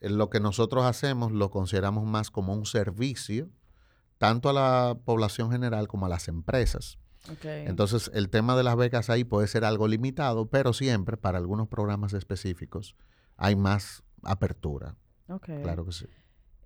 eh, 0.00 0.10
lo 0.10 0.28
que 0.28 0.40
nosotros 0.40 0.84
hacemos 0.84 1.30
lo 1.30 1.50
consideramos 1.50 2.04
más 2.04 2.32
como 2.32 2.52
un 2.52 2.66
servicio, 2.66 3.48
tanto 4.18 4.50
a 4.50 4.52
la 4.52 4.98
población 5.04 5.52
general 5.52 5.86
como 5.86 6.06
a 6.06 6.08
las 6.08 6.26
empresas. 6.28 6.98
Entonces, 7.42 8.10
el 8.12 8.28
tema 8.28 8.54
de 8.54 8.64
las 8.64 8.76
becas 8.76 9.08
ahí 9.08 9.24
puede 9.24 9.46
ser 9.46 9.64
algo 9.64 9.88
limitado, 9.88 10.46
pero 10.50 10.74
siempre 10.74 11.16
para 11.16 11.38
algunos 11.38 11.68
programas 11.68 12.12
específicos 12.12 12.96
hay 13.36 13.56
más 13.56 14.02
apertura. 14.24 14.96
Claro 15.40 15.86
que 15.86 15.92
sí. 15.92 16.06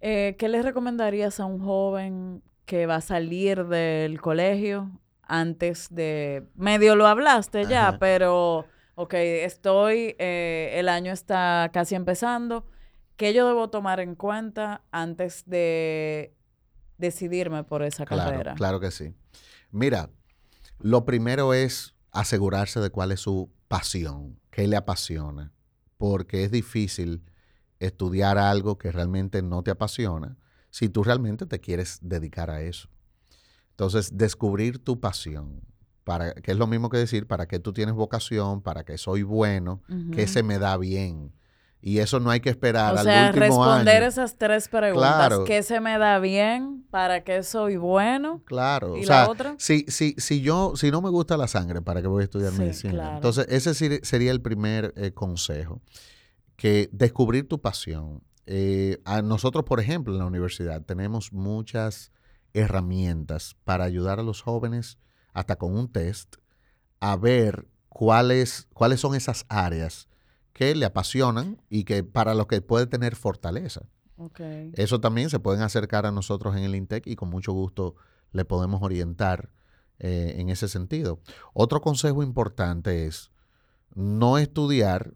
Eh, 0.01 0.37
¿Qué 0.39 0.49
le 0.49 0.63
recomendarías 0.63 1.39
a 1.39 1.45
un 1.45 1.61
joven 1.61 2.43
que 2.69 2.85
va 2.85 2.97
a 2.97 3.01
salir 3.01 3.65
del 3.65 4.21
colegio 4.21 4.91
antes 5.23 5.89
de... 5.91 6.47
Medio 6.55 6.97
lo 6.97 7.07
hablaste 7.07 7.65
ya, 7.65 7.97
pero, 7.99 8.67
ok, 8.95 9.15
estoy, 9.15 10.15
eh, 10.19 10.75
el 10.75 10.91
año 10.91 11.11
está 11.11 11.71
casi 11.73 11.95
empezando. 11.95 12.67
¿Qué 13.17 13.33
yo 13.33 13.49
debo 13.49 13.71
tomar 13.71 14.01
en 14.01 14.15
cuenta 14.15 14.83
antes 14.93 15.45
de 15.47 16.37
decidirme 16.99 17.65
por 17.65 17.83
esa 17.83 18.05
carrera? 18.05 18.55
Claro 18.55 18.81
que 18.81 18.91
sí. 18.91 19.15
Mira, 19.71 20.11
lo 20.79 21.07
primero 21.07 21.55
es 21.55 21.95
asegurarse 22.13 22.81
de 22.81 22.91
cuál 22.91 23.13
es 23.13 23.21
su 23.21 23.51
pasión, 23.67 24.39
qué 24.51 24.69
le 24.69 24.77
apasiona, 24.77 25.55
porque 25.97 26.45
es 26.45 26.51
difícil 26.51 27.25
estudiar 27.81 28.37
algo 28.37 28.77
que 28.77 28.93
realmente 28.93 29.41
no 29.41 29.63
te 29.63 29.71
apasiona 29.71 30.37
si 30.79 30.89
tú 30.89 31.03
realmente 31.03 31.45
te 31.45 31.59
quieres 31.59 31.99
dedicar 32.03 32.51
a 32.51 32.63
eso. 32.63 32.89
Entonces, 33.71 34.17
descubrir 34.17 34.79
tu 34.79 35.01
pasión, 35.01 35.61
para, 36.05 36.35
que 36.35 36.53
es 36.53 36.57
lo 36.57 36.69
mismo 36.69 36.89
que 36.89 36.99
decir, 36.99 37.27
para 37.27 37.49
qué 37.49 37.59
tú 37.59 37.73
tienes 37.73 37.97
vocación, 37.97 38.63
para 38.63 38.85
qué 38.85 38.97
soy 38.97 39.25
bueno, 39.25 39.83
qué 40.13 40.29
se 40.29 40.45
me 40.45 40.61
da 40.61 40.77
bien. 40.77 41.33
Y 41.81 41.99
eso 41.99 42.21
no 42.21 42.31
hay 42.31 42.39
que 42.39 42.51
esperar 42.51 42.95
o 42.95 42.99
al 42.99 43.05
sea, 43.05 43.33
responder 43.33 44.05
esas 44.05 44.37
tres 44.37 44.69
preguntas. 44.69 45.41
¿Qué 45.47 45.65
se 45.65 45.81
me 45.81 45.99
da 45.99 46.21
bien? 46.21 46.87
¿Para 46.91 47.25
qué 47.25 47.43
soy 47.43 47.77
bueno? 47.77 48.41
Claro. 48.45 48.97
¿Y 48.97 49.05
la 49.05 49.29
otra? 49.29 49.57
Si, 49.59 49.85
si, 49.89 50.15
si, 50.17 50.43
yo, 50.43 50.75
si 50.77 50.93
no 50.93 51.03
me 51.03 51.11
gusta 51.11 51.37
la 51.37 51.49
sangre, 51.49 51.83
¿para 51.83 52.03
qué 52.03 52.07
voy 52.07 52.23
a 52.23 52.25
estudiar 52.25 52.53
medicina? 52.53 53.17
Entonces, 53.17 53.47
ese 53.49 54.01
sería 54.05 54.31
el 54.31 54.41
primer 54.41 54.95
eh, 54.97 55.11
consejo 55.11 55.81
que 56.55 56.89
descubrir 56.93 57.49
tu 57.49 57.61
pasión. 57.61 58.23
Eh, 58.51 59.03
a 59.05 59.21
nosotros, 59.21 59.67
por 59.67 59.79
ejemplo, 59.79 60.15
en 60.15 60.21
la 60.21 60.25
universidad 60.25 60.83
tenemos 60.83 61.35
muchas 61.35 62.13
herramientas 62.55 63.55
para 63.65 63.85
ayudar 63.85 64.21
a 64.21 64.23
los 64.23 64.41
jóvenes, 64.41 64.97
hasta 65.35 65.57
con 65.57 65.77
un 65.77 65.93
test, 65.93 66.37
a 66.99 67.15
ver 67.19 67.69
cuáles, 67.91 68.67
cuáles 68.73 69.01
son 69.01 69.15
esas 69.15 69.45
áreas 69.51 70.09
que 70.55 70.75
le 70.75 70.87
apasionan 70.87 71.61
y 71.69 71.85
que 71.85 72.03
para 72.05 72.35
los 72.35 72.47
que 72.47 72.63
puede 72.63 72.87
tener 72.87 73.17
fortaleza. 73.17 73.83
Eso 74.73 74.99
también 74.99 75.29
se 75.29 75.41
pueden 75.41 75.61
acercar 75.61 76.07
a 76.07 76.11
nosotros 76.11 76.57
en 76.57 76.65
el 76.65 76.75
INTEC 76.75 77.07
y 77.07 77.17
con 77.17 77.29
mucho 77.29 77.53
gusto 77.53 77.97
le 78.33 78.47
podemos 78.47 78.83
orientar 78.83 79.51
eh, 79.99 80.37
en 80.39 80.49
ese 80.49 80.69
sentido. 80.69 81.21
Otro 81.53 81.83
consejo 81.83 82.23
importante 82.23 83.05
es 83.05 83.31
no 83.95 84.39
estudiar 84.39 85.13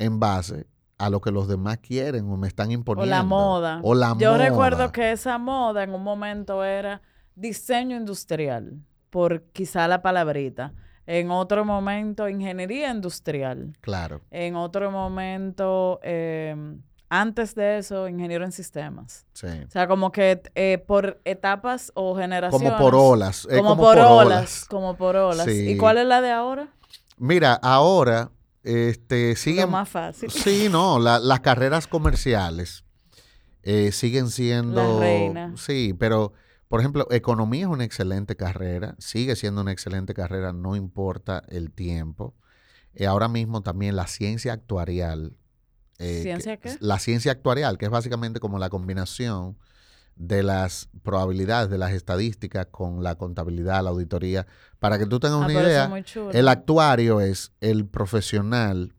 en 0.00 0.18
base 0.18 0.66
a 1.02 1.10
lo 1.10 1.20
que 1.20 1.32
los 1.32 1.48
demás 1.48 1.78
quieren 1.78 2.30
o 2.30 2.36
me 2.36 2.46
están 2.46 2.70
imponiendo. 2.70 3.12
O 3.12 3.18
la 3.18 3.24
moda. 3.24 3.80
O 3.82 3.92
la 3.92 4.14
Yo 4.18 4.36
recuerdo 4.38 4.92
que 4.92 5.10
esa 5.10 5.36
moda 5.36 5.82
en 5.82 5.94
un 5.94 6.02
momento 6.04 6.62
era 6.62 7.02
diseño 7.34 7.96
industrial, 7.96 8.78
por 9.10 9.42
quizá 9.52 9.88
la 9.88 10.00
palabrita. 10.00 10.72
En 11.04 11.32
otro 11.32 11.64
momento, 11.64 12.28
ingeniería 12.28 12.92
industrial. 12.92 13.72
Claro. 13.80 14.20
En 14.30 14.54
otro 14.54 14.92
momento, 14.92 15.98
em, 16.04 16.80
antes 17.08 17.56
de 17.56 17.78
eso, 17.78 18.06
ingeniero 18.06 18.44
en 18.44 18.52
sistemas. 18.52 19.26
Sí. 19.32 19.48
O 19.66 19.70
sea, 19.70 19.88
como 19.88 20.12
que 20.12 20.40
eh, 20.54 20.78
por 20.86 21.20
etapas 21.24 21.90
o 21.96 22.14
generaciones. 22.14 22.70
Como 22.70 22.78
por 22.78 22.94
olas. 22.94 23.48
como, 23.50 23.76
por, 23.76 23.98
olas, 23.98 24.66
Como 24.66 24.96
por 24.96 25.16
olas. 25.16 25.48
¿Y 25.48 25.76
cuál 25.76 25.98
es 25.98 26.06
la 26.06 26.20
de 26.20 26.30
ahora? 26.30 26.68
Mira, 27.18 27.54
ahora 27.54 28.30
este, 28.62 29.36
siguen... 29.36 29.62
Lo 29.62 29.72
más 29.72 29.88
fácil. 29.88 30.30
Sí, 30.30 30.68
no, 30.70 30.98
las 30.98 31.40
carreras 31.40 31.86
comerciales 31.86 32.84
eh, 33.62 33.92
siguen 33.92 34.30
siendo... 34.30 35.00
La 35.00 35.00
reina. 35.00 35.54
Sí, 35.56 35.94
pero 35.98 36.32
por 36.72 36.80
ejemplo, 36.80 37.06
economía 37.10 37.66
es 37.66 37.70
una 37.70 37.84
excelente 37.84 38.34
carrera, 38.34 38.96
sigue 38.98 39.36
siendo 39.36 39.60
una 39.60 39.72
excelente 39.72 40.14
carrera, 40.14 40.54
no 40.54 40.74
importa 40.74 41.42
el 41.50 41.70
tiempo. 41.70 42.34
Eh, 42.94 43.04
ahora 43.04 43.28
mismo 43.28 43.60
también 43.60 43.94
la 43.94 44.06
ciencia 44.06 44.54
actuarial. 44.54 45.36
Eh, 45.98 46.20
¿Ciencia 46.22 46.56
qué? 46.56 46.78
La 46.80 46.98
ciencia 46.98 47.30
actuarial, 47.30 47.76
que 47.76 47.84
es 47.84 47.90
básicamente 47.90 48.40
como 48.40 48.58
la 48.58 48.70
combinación 48.70 49.58
de 50.16 50.42
las 50.42 50.88
probabilidades, 51.02 51.70
de 51.70 51.78
las 51.78 51.92
estadísticas 51.92 52.66
con 52.70 53.02
la 53.02 53.16
contabilidad, 53.16 53.82
la 53.82 53.90
auditoría. 53.90 54.46
Para 54.78 54.98
que 54.98 55.06
tú 55.06 55.20
tengas 55.20 55.42
ah, 55.42 55.44
una 55.44 55.52
idea, 55.52 56.04
el 56.32 56.48
actuario 56.48 57.20
es 57.20 57.52
el 57.60 57.86
profesional 57.86 58.94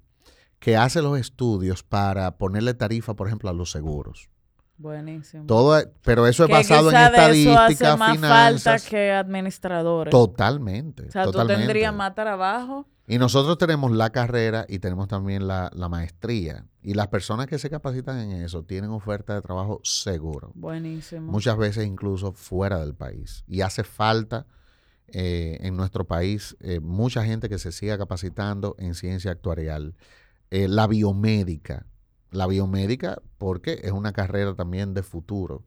que 0.59 0.77
hace 0.77 1.01
los 1.01 1.19
estudios 1.19 1.83
para 1.83 2.37
ponerle 2.37 2.73
tarifa, 2.73 3.15
por 3.15 3.27
ejemplo, 3.27 3.49
a 3.49 3.53
los 3.53 3.71
seguros. 3.71 4.29
Buenísimo. 4.77 5.45
Todo, 5.45 5.81
pero 6.03 6.27
eso 6.27 6.45
es 6.45 6.49
basado 6.49 6.89
en 6.89 6.97
estadística, 6.97 7.67
eso 7.67 7.85
hace 7.85 7.97
más 7.97 8.19
falta 8.19 8.79
que 8.79 9.11
administradores. 9.11 10.11
Totalmente. 10.11 11.07
O 11.07 11.11
sea, 11.11 11.25
tú 11.25 11.45
tendrías 11.45 11.93
más 11.93 12.15
trabajo. 12.15 12.87
Y 13.07 13.17
nosotros 13.17 13.57
tenemos 13.57 13.91
la 13.91 14.09
carrera 14.11 14.65
y 14.67 14.79
tenemos 14.79 15.07
también 15.07 15.47
la, 15.47 15.69
maestría. 15.89 16.65
Y 16.83 16.93
las 16.93 17.07
personas 17.07 17.47
que 17.47 17.57
se 17.57 17.69
capacitan 17.69 18.19
en 18.19 18.43
eso 18.43 18.63
tienen 18.63 18.91
oferta 18.91 19.33
de 19.35 19.41
trabajo 19.41 19.79
seguro. 19.83 20.51
Buenísimo. 20.53 21.31
Muchas 21.31 21.57
veces 21.57 21.87
incluso 21.87 22.33
fuera 22.33 22.79
del 22.79 22.93
país. 22.93 23.43
Y 23.47 23.61
hace 23.61 23.83
falta 23.83 24.45
eh, 25.07 25.57
en 25.61 25.77
nuestro 25.77 26.05
país 26.05 26.57
eh, 26.59 26.79
mucha 26.79 27.23
gente 27.23 27.47
que 27.49 27.57
se 27.57 27.71
siga 27.71 27.97
capacitando 27.97 28.75
en 28.79 28.95
ciencia 28.95 29.31
actuarial. 29.31 29.95
Eh, 30.51 30.67
la 30.67 30.87
biomédica 30.87 31.85
la 32.33 32.47
biomédica, 32.47 33.21
porque 33.37 33.79
es 33.83 33.91
una 33.91 34.11
carrera 34.11 34.55
también 34.55 34.93
de 34.93 35.03
futuro. 35.03 35.63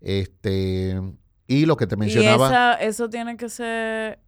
Este, 0.00 1.00
y 1.46 1.66
lo 1.66 1.76
que 1.76 1.86
te 1.86 1.96
mencionaba. 1.96 2.78
Y 2.80 2.86
eso 2.86 3.10
tiene 3.10 3.36
que 3.36 3.48
ser, 3.48 4.20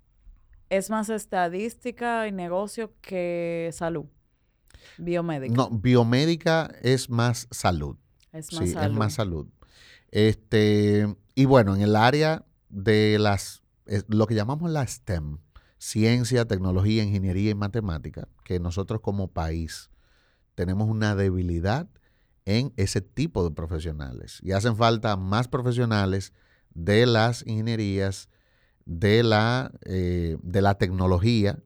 es 0.69 0.91
más 0.91 1.09
estadística 1.09 2.27
y 2.27 2.33
negocio 2.33 2.93
que 3.01 3.71
salud. 3.73 4.07
Biomédica. 4.99 5.55
No, 5.55 5.71
biomédica 5.71 6.73
es 6.83 7.11
más 7.11 7.49
salud. 7.51 7.97
Es 8.33 8.53
más 8.53 8.65
sí, 8.65 8.73
salud. 8.73 8.93
es 8.93 8.99
más 8.99 9.15
salud. 9.15 9.47
Este, 10.11 11.15
y 11.35 11.45
bueno, 11.47 11.75
en 11.75 11.83
el 11.83 11.97
área 11.97 12.45
de 12.69 13.19
las, 13.19 13.63
lo 14.09 14.27
que 14.27 14.35
llamamos 14.35 14.71
la 14.71 14.87
STEM, 14.87 15.39
ciencia, 15.79 16.47
tecnología, 16.47 17.03
ingeniería 17.03 17.51
y 17.51 17.55
matemática, 17.55 18.29
que 18.45 18.61
nosotros 18.61 19.01
como 19.01 19.29
país 19.29 19.91
tenemos 20.55 20.89
una 20.89 21.15
debilidad 21.15 21.89
en 22.45 22.73
ese 22.77 23.01
tipo 23.01 23.45
de 23.45 23.55
profesionales 23.55 24.41
y 24.43 24.53
hacen 24.53 24.77
falta 24.77 25.17
más 25.17 25.49
profesionales 25.49 26.33
de 26.75 27.07
las 27.07 27.47
ingenierías, 27.47 28.29
de 28.85 29.23
la, 29.23 29.73
eh, 29.83 30.37
de 30.43 30.63
la 30.63 30.75
tecnología 30.77 31.63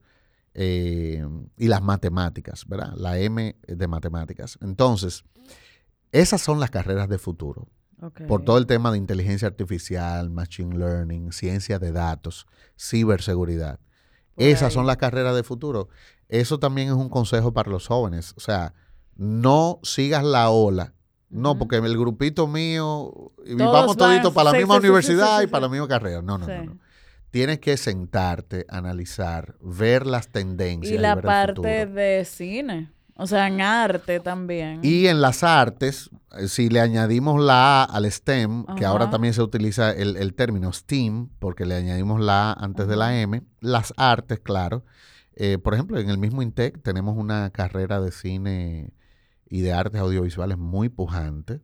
eh, 0.59 1.23
y 1.55 1.67
las 1.67 1.83
matemáticas, 1.83 2.65
¿verdad? 2.67 2.93
La 2.95 3.19
M 3.19 3.55
de 3.67 3.87
matemáticas. 3.87 4.57
Entonces, 4.59 5.23
esas 6.11 6.41
son 6.41 6.59
las 6.59 6.71
carreras 6.71 7.07
de 7.07 7.19
futuro. 7.19 7.67
Por 8.27 8.43
todo 8.43 8.57
el 8.57 8.67
tema 8.67 8.91
de 8.91 8.97
inteligencia 8.97 9.47
artificial, 9.47 10.29
machine 10.29 10.77
learning, 10.77 11.31
ciencia 11.31 11.79
de 11.79 11.91
datos, 11.91 12.45
ciberseguridad. 12.79 13.79
esas 14.35 14.73
son 14.73 14.85
las 14.85 14.97
carreras 14.97 15.35
de 15.35 15.43
futuro. 15.43 15.89
Eso 16.27 16.59
también 16.59 16.89
es 16.89 16.93
un 16.93 17.09
consejo 17.09 17.53
para 17.53 17.69
los 17.69 17.87
jóvenes. 17.87 18.33
O 18.35 18.39
sea, 18.39 18.73
no 19.15 19.79
sigas 19.83 20.23
la 20.23 20.49
ola. 20.49 20.93
No, 21.29 21.57
porque 21.57 21.77
el 21.77 21.97
grupito 21.97 22.47
mío, 22.47 23.31
y 23.45 23.53
vamos 23.55 23.97
toditos 23.97 24.33
para 24.33 24.51
la 24.51 24.57
misma 24.57 24.77
universidad 24.77 25.41
y 25.41 25.47
para 25.47 25.61
la 25.61 25.69
misma 25.69 25.87
carrera. 25.87 26.21
No, 26.21 26.37
no, 26.37 26.47
no, 26.47 26.79
Tienes 27.37 27.59
que 27.59 27.77
sentarte, 27.77 28.65
analizar, 28.67 29.57
ver 29.61 30.07
las 30.07 30.29
tendencias. 30.29 30.91
Y 30.91 30.97
la 30.97 31.21
parte 31.21 31.85
de 31.85 32.25
cine. 32.25 32.89
O 33.15 33.27
sea, 33.27 33.45
en 33.45 33.61
arte 33.61 34.19
también. 34.19 34.79
Y 34.81 35.05
en 35.05 35.21
las 35.21 35.43
artes, 35.43 36.09
eh, 36.35 36.47
si 36.47 36.69
le 36.69 36.81
añadimos 36.81 37.39
la 37.39 37.83
A 37.83 37.95
al 37.95 38.11
STEM, 38.11 38.65
que 38.75 38.85
ahora 38.85 39.11
también 39.11 39.35
se 39.35 39.43
utiliza 39.43 39.91
el, 39.91 40.33
término 40.33 40.73
STEAM, 40.73 41.29
porque 41.37 41.67
le 41.67 41.75
añadimos 41.75 42.19
la 42.19 42.53
A 42.53 42.53
antes 42.53 42.87
de 42.87 42.95
la 42.95 43.15
M, 43.21 43.43
las 43.59 43.93
artes, 43.97 44.39
claro. 44.39 44.83
Eh, 45.35 45.59
por 45.59 45.75
ejemplo, 45.75 45.99
en 45.99 46.09
el 46.09 46.17
mismo 46.17 46.41
INTEC 46.41 46.81
tenemos 46.81 47.15
una 47.17 47.51
carrera 47.51 48.01
de 48.01 48.11
cine 48.11 48.93
y 49.47 49.61
de 49.61 49.73
artes 49.73 50.01
audiovisuales 50.01 50.57
muy 50.57 50.89
pujante. 50.89 51.61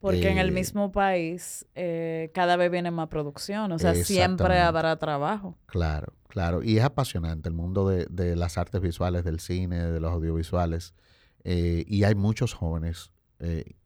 Porque 0.00 0.28
en 0.30 0.38
el 0.38 0.50
eh, 0.50 0.52
mismo 0.52 0.92
país 0.92 1.66
eh, 1.74 2.30
cada 2.32 2.56
vez 2.56 2.70
viene 2.70 2.90
más 2.90 3.08
producción, 3.08 3.72
o 3.72 3.78
sea, 3.78 3.94
siempre 3.96 4.60
habrá 4.60 4.96
trabajo. 4.96 5.58
Claro, 5.66 6.12
claro. 6.28 6.62
Y 6.62 6.78
es 6.78 6.84
apasionante 6.84 7.48
el 7.48 7.54
mundo 7.54 7.88
de, 7.88 8.36
las 8.36 8.58
artes 8.58 8.80
visuales, 8.80 9.24
del 9.24 9.40
cine, 9.40 9.82
de 9.82 10.00
los 10.00 10.12
audiovisuales. 10.12 10.94
Eh, 11.42 11.84
y 11.86 12.04
hay 12.04 12.14
muchos 12.14 12.54
jóvenes 12.54 13.10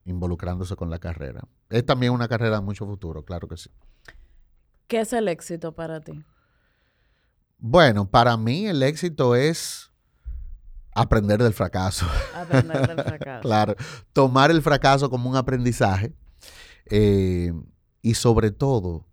involucrándose 0.05 0.77
con 0.77 0.88
la 0.88 0.98
carrera. 0.98 1.42
Es 1.68 1.85
también 1.85 2.12
una 2.12 2.27
carrera 2.27 2.57
de 2.57 2.62
mucho 2.62 2.87
futuro, 2.87 3.22
claro 3.25 3.48
que 3.48 3.59
sí. 3.59 3.70
¿Qué 4.87 5.01
es 5.01 5.12
el 5.12 5.29
éxito 5.29 5.72
para 5.72 6.01
ti? 6.01 6.25
Bueno, 7.59 8.11
para 8.11 8.37
mí 8.37 8.66
el 8.66 8.83
éxito 8.83 9.37
es 9.37 9.91
aprender 10.94 11.42
del 11.42 11.52
fracaso. 11.52 12.07
Aprender 12.35 12.87
del 12.87 13.05
fracaso. 13.05 13.42
claro, 13.42 13.76
tomar 14.12 14.50
el 14.50 14.62
fracaso 14.62 15.11
como 15.11 15.31
un 15.31 15.37
aprendizaje 15.37 16.14
eh, 16.87 17.52
y 18.02 18.14
sobre 18.14 18.50
todo 18.50 19.07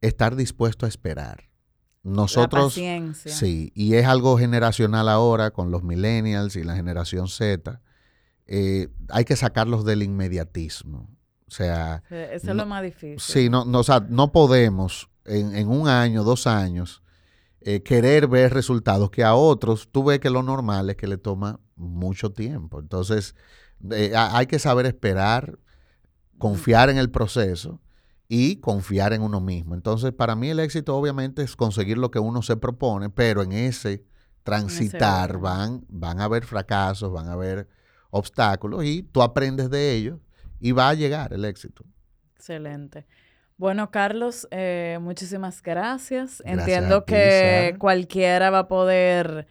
estar 0.00 0.36
dispuesto 0.36 0.86
a 0.86 0.88
esperar. 0.88 1.48
Nosotros, 2.04 2.76
la 2.76 3.14
sí, 3.14 3.70
y 3.76 3.94
es 3.94 4.06
algo 4.06 4.36
generacional 4.36 5.08
ahora 5.08 5.52
con 5.52 5.70
los 5.70 5.84
millennials 5.84 6.56
y 6.56 6.64
la 6.64 6.74
generación 6.74 7.28
Z. 7.28 7.80
Eh, 8.46 8.88
hay 9.08 9.24
que 9.24 9.36
sacarlos 9.36 9.84
del 9.84 10.02
inmediatismo. 10.02 11.08
O 11.46 11.50
sea, 11.50 12.02
eso 12.10 12.50
es 12.50 12.56
lo 12.56 12.66
más 12.66 12.82
difícil. 12.82 13.20
Sí, 13.20 13.48
no, 13.48 13.64
no, 13.64 13.80
o 13.80 13.84
sea, 13.84 14.00
no 14.08 14.32
podemos 14.32 15.10
en, 15.24 15.54
en 15.54 15.68
un 15.68 15.86
año, 15.86 16.24
dos 16.24 16.48
años, 16.48 17.01
eh, 17.64 17.82
querer 17.82 18.28
ver 18.28 18.52
resultados 18.52 19.10
que 19.10 19.24
a 19.24 19.34
otros 19.34 19.88
tú 19.90 20.04
ves 20.04 20.20
que 20.20 20.30
lo 20.30 20.42
normal 20.42 20.90
es 20.90 20.96
que 20.96 21.06
le 21.06 21.18
toma 21.18 21.60
mucho 21.76 22.32
tiempo. 22.32 22.80
Entonces, 22.80 23.34
eh, 23.90 24.12
hay 24.14 24.46
que 24.46 24.58
saber 24.58 24.86
esperar, 24.86 25.58
confiar 26.38 26.90
en 26.90 26.98
el 26.98 27.10
proceso 27.10 27.80
y 28.28 28.56
confiar 28.56 29.12
en 29.12 29.22
uno 29.22 29.40
mismo. 29.40 29.74
Entonces, 29.74 30.12
para 30.12 30.34
mí 30.34 30.48
el 30.48 30.60
éxito 30.60 30.96
obviamente 30.96 31.42
es 31.42 31.56
conseguir 31.56 31.98
lo 31.98 32.10
que 32.10 32.18
uno 32.18 32.42
se 32.42 32.56
propone, 32.56 33.10
pero 33.10 33.42
en 33.42 33.52
ese 33.52 34.04
transitar 34.42 35.38
van, 35.38 35.84
van 35.88 36.20
a 36.20 36.24
haber 36.24 36.44
fracasos, 36.44 37.12
van 37.12 37.28
a 37.28 37.32
haber 37.32 37.68
obstáculos 38.10 38.84
y 38.84 39.02
tú 39.02 39.22
aprendes 39.22 39.70
de 39.70 39.92
ellos 39.92 40.18
y 40.60 40.72
va 40.72 40.88
a 40.88 40.94
llegar 40.94 41.32
el 41.32 41.44
éxito. 41.44 41.84
Excelente. 42.36 43.06
Bueno, 43.62 43.92
Carlos, 43.92 44.48
eh, 44.50 44.98
muchísimas 45.00 45.62
gracias. 45.62 46.42
Entiendo 46.44 47.04
que 47.04 47.76
cualquiera 47.78 48.50
va 48.50 48.58
a 48.58 48.66
poder 48.66 49.46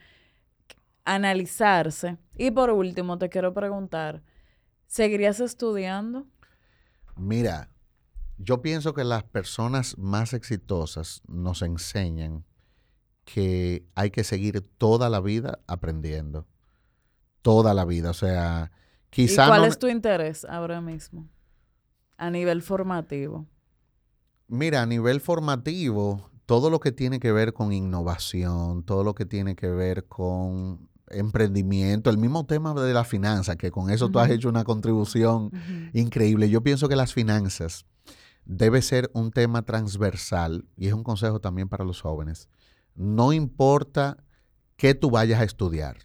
analizarse. 1.06 2.18
Y 2.36 2.52
por 2.52 2.72
último, 2.72 3.18
te 3.18 3.30
quiero 3.30 3.54
preguntar, 3.54 4.22
¿seguirías 4.86 5.40
estudiando? 5.40 6.28
Mira, 7.16 7.70
yo 8.38 8.62
pienso 8.62 8.94
que 8.94 9.06
las 9.06 9.24
personas 9.24 9.98
más 9.98 10.34
exitosas 10.34 11.22
nos 11.30 11.62
enseñan 11.62 12.44
que 13.24 13.86
hay 13.96 14.12
que 14.12 14.26
seguir 14.26 14.60
toda 14.78 15.08
la 15.10 15.22
vida 15.22 15.60
aprendiendo. 15.68 16.46
Toda 17.42 17.74
la 17.74 17.86
vida. 17.86 18.10
O 18.10 18.14
sea, 18.14 18.74
quizá. 19.10 19.46
¿Y 19.46 19.48
cuál 19.48 19.62
no- 19.62 19.68
es 19.70 19.80
tu 19.80 19.88
interés 19.88 20.44
ahora 20.44 20.82
mismo? 20.82 21.30
A 22.18 22.30
nivel 22.30 22.62
formativo. 22.62 23.48
Mira, 24.52 24.82
a 24.82 24.86
nivel 24.86 25.22
formativo, 25.22 26.30
todo 26.46 26.70
lo 26.70 26.82
que 26.82 26.92
tiene 26.92 27.22
que 27.22 27.32
ver 27.32 27.54
con 27.54 27.72
innovación, 27.72 28.84
todo 28.84 29.06
lo 29.06 29.16
que 29.16 29.26
tiene 29.26 29.56
que 29.56 29.70
ver 29.70 30.10
con 30.10 30.90
emprendimiento, 31.08 32.10
el 32.10 32.18
mismo 32.18 32.46
tema 32.46 32.74
de 32.74 32.94
la 32.94 33.06
finanza, 33.06 33.56
que 33.56 33.72
con 33.72 33.90
eso 33.90 34.10
tú 34.10 34.20
has 34.20 34.30
hecho 34.30 34.50
una 34.50 34.66
contribución 34.66 35.52
increíble. 35.94 36.50
Yo 36.50 36.62
pienso 36.62 36.90
que 36.90 36.98
las 36.98 37.14
finanzas 37.14 37.86
debe 38.44 38.82
ser 38.82 39.10
un 39.14 39.32
tema 39.32 39.62
transversal 39.62 40.66
y 40.76 40.88
es 40.88 40.94
un 40.94 41.06
consejo 41.06 41.40
también 41.40 41.70
para 41.70 41.86
los 41.86 42.02
jóvenes. 42.02 42.50
No 42.94 43.32
importa 43.32 44.18
qué 44.76 44.96
tú 44.96 45.12
vayas 45.12 45.40
a 45.40 45.46
estudiar, 45.46 46.00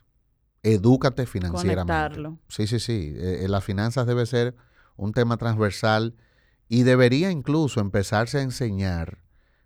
edúcate 0.62 1.26
financieramente. 1.26 1.92
Conectarlo. 1.92 2.38
Sí, 2.46 2.68
sí, 2.68 2.78
sí. 2.78 3.12
Eh, 3.16 3.40
eh, 3.42 3.48
las 3.48 3.64
finanzas 3.64 4.06
debe 4.06 4.24
ser 4.24 4.54
un 4.96 5.12
tema 5.12 5.36
transversal 5.36 6.14
y 6.68 6.82
debería 6.82 7.30
incluso 7.30 7.80
empezarse 7.80 8.38
a 8.38 8.42
enseñar 8.42 9.18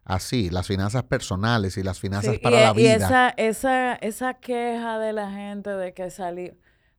así, 0.05 0.51
las 0.51 0.67
finanzas 0.67 1.05
personales 1.05 1.77
y 1.77 1.83
las 1.83 2.01
finanzas 2.01 2.35
Sí, 2.35 2.41
para 2.41 2.57
y, 2.57 2.61
la 2.65 2.71
y 2.73 2.77
vida. 2.77 2.95
esa, 2.97 3.29
esa, 3.31 3.95
esa 3.95 4.35
queja 4.35 4.99
de 4.99 5.13
la 5.13 5.31
gente 5.31 5.71
de 5.71 5.95
que 5.95 6.11
salí, 6.11 6.53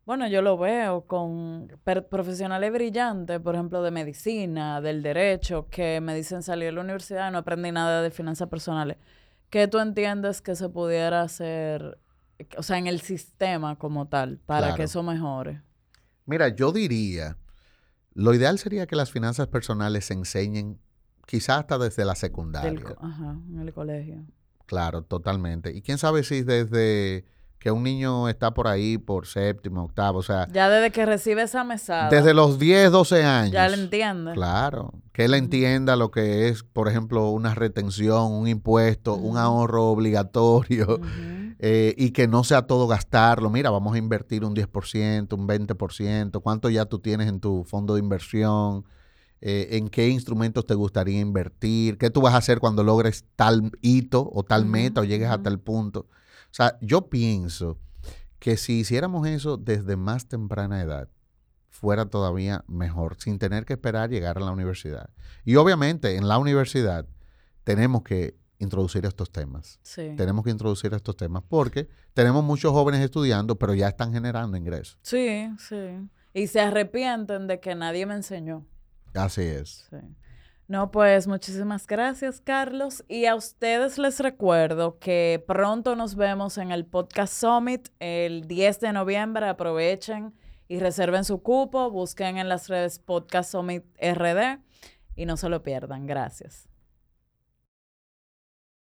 bueno, 0.06 0.28
yo 0.28 0.42
lo 0.42 0.58
veo 0.58 1.06
con 1.06 1.68
profesionales 2.10 2.72
brillantes, 2.72 3.40
por 3.40 3.56
ejemplo, 3.56 3.82
de 3.84 3.92
medicina, 3.92 4.82
del 4.82 5.04
derecho, 5.04 5.68
que 5.70 6.00
me 6.02 6.16
dicen 6.16 6.42
salí 6.42 6.66
de 6.66 6.72
la 6.72 6.82
universidad 6.82 7.30
y 7.30 7.32
no 7.34 7.40
aprendí 7.40 7.72
nada 7.72 8.02
de 8.02 8.12
finanzas 8.12 8.48
personales. 8.48 8.98
¿Qué 9.50 9.68
tú 9.68 9.80
entiendes 9.80 10.42
que 10.42 10.56
se 10.56 10.70
pudiera 10.70 11.22
hacer, 11.22 12.00
o 12.58 12.64
sea, 12.64 12.78
en 12.78 12.88
el 12.88 13.02
sistema 13.02 13.78
como 13.78 14.08
tal, 14.08 14.38
para 14.46 14.68
Claro. 14.68 14.76
que 14.78 14.84
eso 14.84 15.04
mejore? 15.04 15.62
Mira, 16.26 16.48
yo 16.48 16.72
diría, 16.72 17.36
lo 18.14 18.34
ideal 18.34 18.60
sería 18.60 18.88
que 18.88 18.96
las 18.96 19.12
finanzas 19.12 19.48
personales 19.48 20.06
se 20.06 20.14
enseñen 20.14 20.78
quizás 21.26 21.60
hasta 21.60 21.78
desde 21.78 22.06
la 22.06 22.16
secundaria. 22.16 22.72
Del 22.72 22.96
ajá, 23.00 23.38
en 23.50 23.60
el 23.60 23.74
colegio. 23.74 24.24
Claro, 24.66 25.02
totalmente. 25.02 25.76
Y 25.76 25.82
quién 25.82 25.98
sabe 25.98 26.24
si 26.24 26.44
desde 26.44 27.26
que 27.60 27.70
un 27.70 27.84
niño 27.84 28.28
está 28.28 28.54
por 28.56 28.68
ahí 28.68 28.98
por 28.98 29.28
séptimo, 29.28 29.84
octavo, 29.84 30.20
o 30.20 30.24
sea, 30.24 30.48
Ya 30.52 30.68
desde 30.68 30.92
que 30.92 31.06
recibe 31.06 31.44
esa 31.44 31.64
mesada, 31.64 32.10
desde 32.10 32.34
los 32.34 32.58
10, 32.58 32.92
12 32.92 33.24
años. 33.24 33.52
ya 33.52 33.70
lo 33.70 33.76
entiende. 33.76 34.34
Claro, 34.34 34.94
que 35.14 35.26
él 35.26 35.36
entienda 35.36 35.96
lo 35.96 36.10
que 36.10 36.48
es, 36.50 36.64
por 36.64 36.88
ejemplo, 36.88 37.30
una 37.30 37.54
retención, 37.54 38.32
un 38.32 38.48
impuesto, 38.48 39.14
un 39.14 39.38
ahorro 39.38 39.86
obligatorio. 39.90 41.00
Eh, 41.62 41.94
y 41.98 42.12
que 42.12 42.28
no 42.28 42.44
sea 42.44 42.64
todo 42.64 42.88
gastarlo. 42.88 43.50
Mira, 43.50 43.70
vamos 43.70 43.94
a 43.96 43.98
invertir 44.00 44.44
un 44.44 44.56
10%, 44.56 45.34
un 45.38 45.48
20%, 45.48 46.42
cuánto 46.42 46.70
ya 46.70 46.86
tú 46.86 47.00
tienes 47.00 47.30
en 47.30 47.40
tu 47.40 47.64
fondo 47.64 47.94
de 47.94 48.02
inversión, 48.02 48.84
Eh, 49.44 49.78
en 49.78 49.90
qué 49.90 50.08
instrumentos 50.10 50.68
te 50.68 50.76
gustaría 50.76 51.20
invertir, 51.20 51.98
qué 51.98 52.12
tú 52.12 52.22
vas 52.22 52.36
a 52.36 52.38
hacer 52.38 52.60
cuando 52.60 52.84
logres 52.84 53.26
tal 53.36 53.72
hito 53.82 54.30
o 54.32 54.44
tal 54.44 54.66
meta 54.66 55.02
o 55.02 55.04
llegues 55.04 55.32
a 55.32 55.42
tal 55.42 55.60
punto. 55.60 56.02
O 56.52 56.54
sea, 56.54 56.78
yo 56.82 57.10
pienso 57.10 57.80
que 58.38 58.56
si 58.56 58.82
hiciéramos 58.82 59.28
eso 59.28 59.58
desde 59.58 59.96
más 59.96 60.28
temprana 60.28 60.82
edad, 60.82 61.10
fuera 61.70 62.06
todavía 62.06 62.64
mejor, 62.68 63.16
sin 63.18 63.40
tener 63.40 63.66
que 63.66 63.74
esperar 63.74 64.12
llegar 64.12 64.38
a 64.38 64.42
la 64.42 64.52
universidad. 64.52 65.10
Y 65.44 65.56
obviamente 65.56 66.18
en 66.18 66.28
la 66.28 66.38
universidad 66.38 67.08
tenemos 67.64 68.04
que 68.04 68.36
introducir 68.64 69.06
estos 69.06 69.32
temas. 69.32 69.80
Sí. 69.84 70.14
Tenemos 70.16 70.44
que 70.44 70.52
introducir 70.52 70.94
estos 70.94 71.16
temas 71.18 71.44
porque 71.48 71.90
tenemos 72.14 72.44
muchos 72.44 72.72
jóvenes 72.72 73.02
estudiando, 73.02 73.58
pero 73.58 73.74
ya 73.74 73.90
están 73.90 74.14
generando 74.14 74.58
ingresos. 74.58 74.98
Sí, 75.02 75.50
sí. 75.58 76.10
Y 76.34 76.48
se 76.48 76.62
arrepienten 76.62 77.48
de 77.48 77.60
que 77.60 77.76
nadie 77.76 78.06
me 78.06 78.16
enseñó. 78.16 78.66
Así 79.14 79.42
es. 79.42 79.88
Sí. 79.90 79.98
No, 80.72 80.90
pues 80.90 81.28
muchísimas 81.28 81.86
gracias, 81.86 82.40
Carlos. 82.40 83.04
Y 83.10 83.26
a 83.26 83.36
ustedes 83.36 83.98
les 83.98 84.22
recuerdo 84.22 85.00
que 85.00 85.44
pronto 85.46 85.98
nos 85.98 86.16
vemos 86.16 86.58
en 86.58 86.72
el 86.72 86.86
Podcast 86.86 87.34
Summit 87.34 87.90
el 88.00 88.48
10 88.48 88.80
de 88.80 88.94
noviembre. 88.94 89.50
Aprovechen 89.50 90.34
y 90.70 90.80
reserven 90.80 91.26
su 91.26 91.44
cupo. 91.44 91.92
Busquen 91.92 92.38
en 92.38 92.48
las 92.48 92.70
redes 92.70 93.00
Podcast 93.00 93.52
Summit 93.52 93.84
RD 94.02 94.62
y 95.18 95.26
no 95.26 95.36
se 95.36 95.50
lo 95.50 95.62
pierdan. 95.62 96.08
Gracias. 96.08 96.71